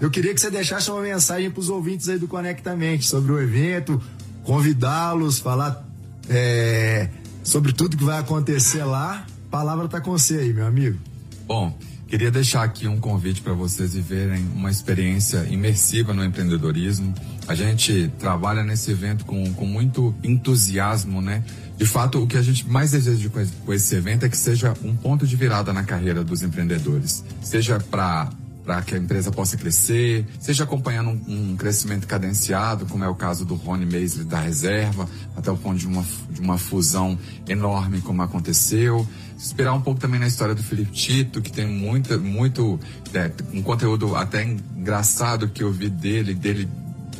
Eu 0.00 0.10
queria 0.10 0.34
que 0.34 0.40
você 0.40 0.50
deixasse 0.50 0.90
uma 0.90 1.00
mensagem 1.00 1.50
para 1.50 1.60
os 1.60 1.68
ouvintes 1.68 2.08
aí 2.08 2.18
do 2.18 2.26
Conectamente 2.26 3.06
sobre 3.06 3.32
o 3.32 3.40
evento, 3.40 4.02
convidá-los, 4.42 5.38
falar 5.38 5.86
é, 6.28 7.08
sobre 7.44 7.72
tudo 7.72 7.96
que 7.96 8.04
vai 8.04 8.18
acontecer 8.18 8.84
lá. 8.84 9.24
A 9.46 9.50
palavra 9.50 9.84
está 9.84 10.00
com 10.00 10.10
você 10.10 10.38
aí, 10.38 10.52
meu 10.52 10.66
amigo. 10.66 10.98
Bom, 11.46 11.76
Queria 12.12 12.30
deixar 12.30 12.62
aqui 12.62 12.86
um 12.86 13.00
convite 13.00 13.40
para 13.40 13.54
vocês 13.54 13.94
viverem 13.94 14.44
uma 14.54 14.70
experiência 14.70 15.46
imersiva 15.48 16.12
no 16.12 16.22
empreendedorismo. 16.22 17.14
A 17.48 17.54
gente 17.54 18.12
trabalha 18.18 18.62
nesse 18.62 18.90
evento 18.90 19.24
com, 19.24 19.50
com 19.54 19.64
muito 19.64 20.14
entusiasmo, 20.22 21.22
né? 21.22 21.42
De 21.74 21.86
fato, 21.86 22.22
o 22.22 22.26
que 22.26 22.36
a 22.36 22.42
gente 22.42 22.68
mais 22.68 22.90
deseja 22.90 23.30
com 23.64 23.72
esse 23.72 23.94
evento 23.94 24.26
é 24.26 24.28
que 24.28 24.36
seja 24.36 24.74
um 24.84 24.94
ponto 24.94 25.26
de 25.26 25.34
virada 25.36 25.72
na 25.72 25.84
carreira 25.84 26.22
dos 26.22 26.42
empreendedores. 26.42 27.24
Seja 27.40 27.80
para 27.80 28.28
para 28.62 28.80
que 28.82 28.94
a 28.94 28.98
empresa 28.98 29.32
possa 29.32 29.56
crescer, 29.56 30.24
seja 30.38 30.62
acompanhando 30.62 31.10
um, 31.10 31.50
um, 31.50 31.56
crescimento 31.56 32.06
cadenciado, 32.06 32.86
como 32.86 33.02
é 33.02 33.08
o 33.08 33.14
caso 33.14 33.44
do 33.44 33.56
Rony 33.56 33.84
Maisley 33.84 34.24
da 34.24 34.38
Reserva, 34.38 35.08
até 35.36 35.50
o 35.50 35.56
ponto 35.56 35.78
de 35.78 35.86
uma, 35.88 36.04
de 36.30 36.40
uma 36.40 36.56
fusão 36.56 37.18
enorme 37.48 38.00
como 38.00 38.22
aconteceu. 38.22 39.04
Esperar 39.42 39.74
um 39.74 39.80
pouco 39.80 39.98
também 39.98 40.20
na 40.20 40.28
história 40.28 40.54
do 40.54 40.62
Felipe 40.62 40.92
Tito, 40.92 41.42
que 41.42 41.50
tem 41.50 41.66
muita, 41.66 42.16
muito, 42.16 42.78
é, 43.12 43.28
um 43.52 43.60
conteúdo 43.60 44.14
até 44.14 44.44
engraçado 44.44 45.48
que 45.48 45.64
eu 45.64 45.72
vi 45.72 45.90
dele, 45.90 46.32
dele 46.32 46.68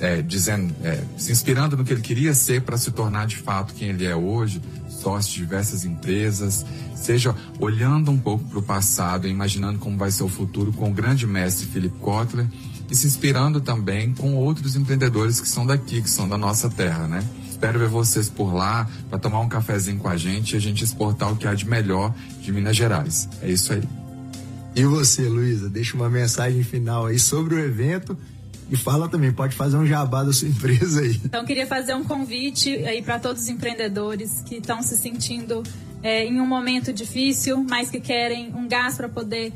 é, 0.01 0.23
dizendo, 0.23 0.73
é, 0.85 1.03
se 1.17 1.33
inspirando 1.33 1.77
no 1.77 1.85
que 1.85 1.93
ele 1.93 2.01
queria 2.01 2.33
ser 2.33 2.63
para 2.63 2.77
se 2.77 2.93
tornar 2.93 3.27
de 3.27 3.37
fato 3.37 3.75
quem 3.75 3.89
ele 3.89 4.07
é 4.07 4.15
hoje, 4.15 4.63
sócio 4.89 5.33
de 5.33 5.39
diversas 5.41 5.85
empresas, 5.85 6.65
seja 6.95 7.35
olhando 7.59 8.13
um 8.13 8.19
pouco 8.19 8.45
para 8.45 8.59
o 8.61 8.63
passado 8.63 9.27
imaginando 9.27 9.81
como 9.81 9.99
vai 9.99 10.13
ser 10.13 10.23
o 10.23 10.29
futuro 10.29 10.73
com 10.73 10.91
o 10.91 10.95
grande 10.95 11.27
mestre 11.27 11.67
Philip 11.67 11.99
Kotler 11.99 12.47
e 12.93 12.95
se 12.95 13.07
inspirando 13.07 13.59
também 13.59 14.13
com 14.13 14.35
outros 14.35 14.77
empreendedores 14.77 15.41
que 15.41 15.49
são 15.49 15.65
daqui, 15.65 16.03
que 16.03 16.11
são 16.11 16.29
da 16.29 16.37
nossa 16.37 16.69
terra, 16.69 17.09
né? 17.09 17.25
Espero 17.49 17.79
ver 17.79 17.89
vocês 17.89 18.29
por 18.29 18.53
lá 18.53 18.87
para 19.09 19.19
tomar 19.19 19.41
um 19.41 19.49
cafezinho 19.49 19.99
com 19.99 20.09
a 20.09 20.17
gente 20.19 20.53
e 20.53 20.57
a 20.59 20.61
gente 20.61 20.85
exportar 20.85 21.33
o 21.33 21.37
que 21.37 21.49
há 21.49 21.55
de 21.55 21.67
melhor 21.67 22.15
de 22.43 22.53
Minas 22.53 22.77
Gerais. 22.77 23.31
É 23.41 23.51
isso 23.51 23.73
aí. 23.73 23.83
E 24.77 24.85
você, 24.85 25.23
Luísa, 25.23 25.71
deixa 25.71 25.97
uma 25.97 26.11
mensagem 26.11 26.63
final 26.63 27.07
aí 27.07 27.19
sobre 27.19 27.55
o 27.55 27.59
evento 27.59 28.17
e 28.71 28.77
fala 28.77 29.09
também, 29.09 29.33
pode 29.33 29.57
fazer 29.57 29.79
um 29.79 29.87
jabá 29.87 30.23
da 30.23 30.33
sua 30.35 30.49
empresa 30.49 31.01
aí. 31.01 31.19
Então, 31.25 31.47
queria 31.47 31.67
fazer 31.67 31.95
um 31.95 32.05
convite 32.05 32.77
aí 32.85 33.01
para 33.01 33.19
todos 33.19 33.43
os 33.43 33.49
empreendedores 33.49 34.43
que 34.45 34.57
estão 34.57 34.83
se 34.83 34.99
sentindo 34.99 35.63
é, 36.03 36.27
em 36.27 36.39
um 36.39 36.47
momento 36.47 36.93
difícil, 36.93 37.65
mas 37.67 37.89
que 37.89 38.01
querem 38.01 38.53
um 38.55 38.69
gás 38.69 38.97
para 38.97 39.09
poder 39.09 39.51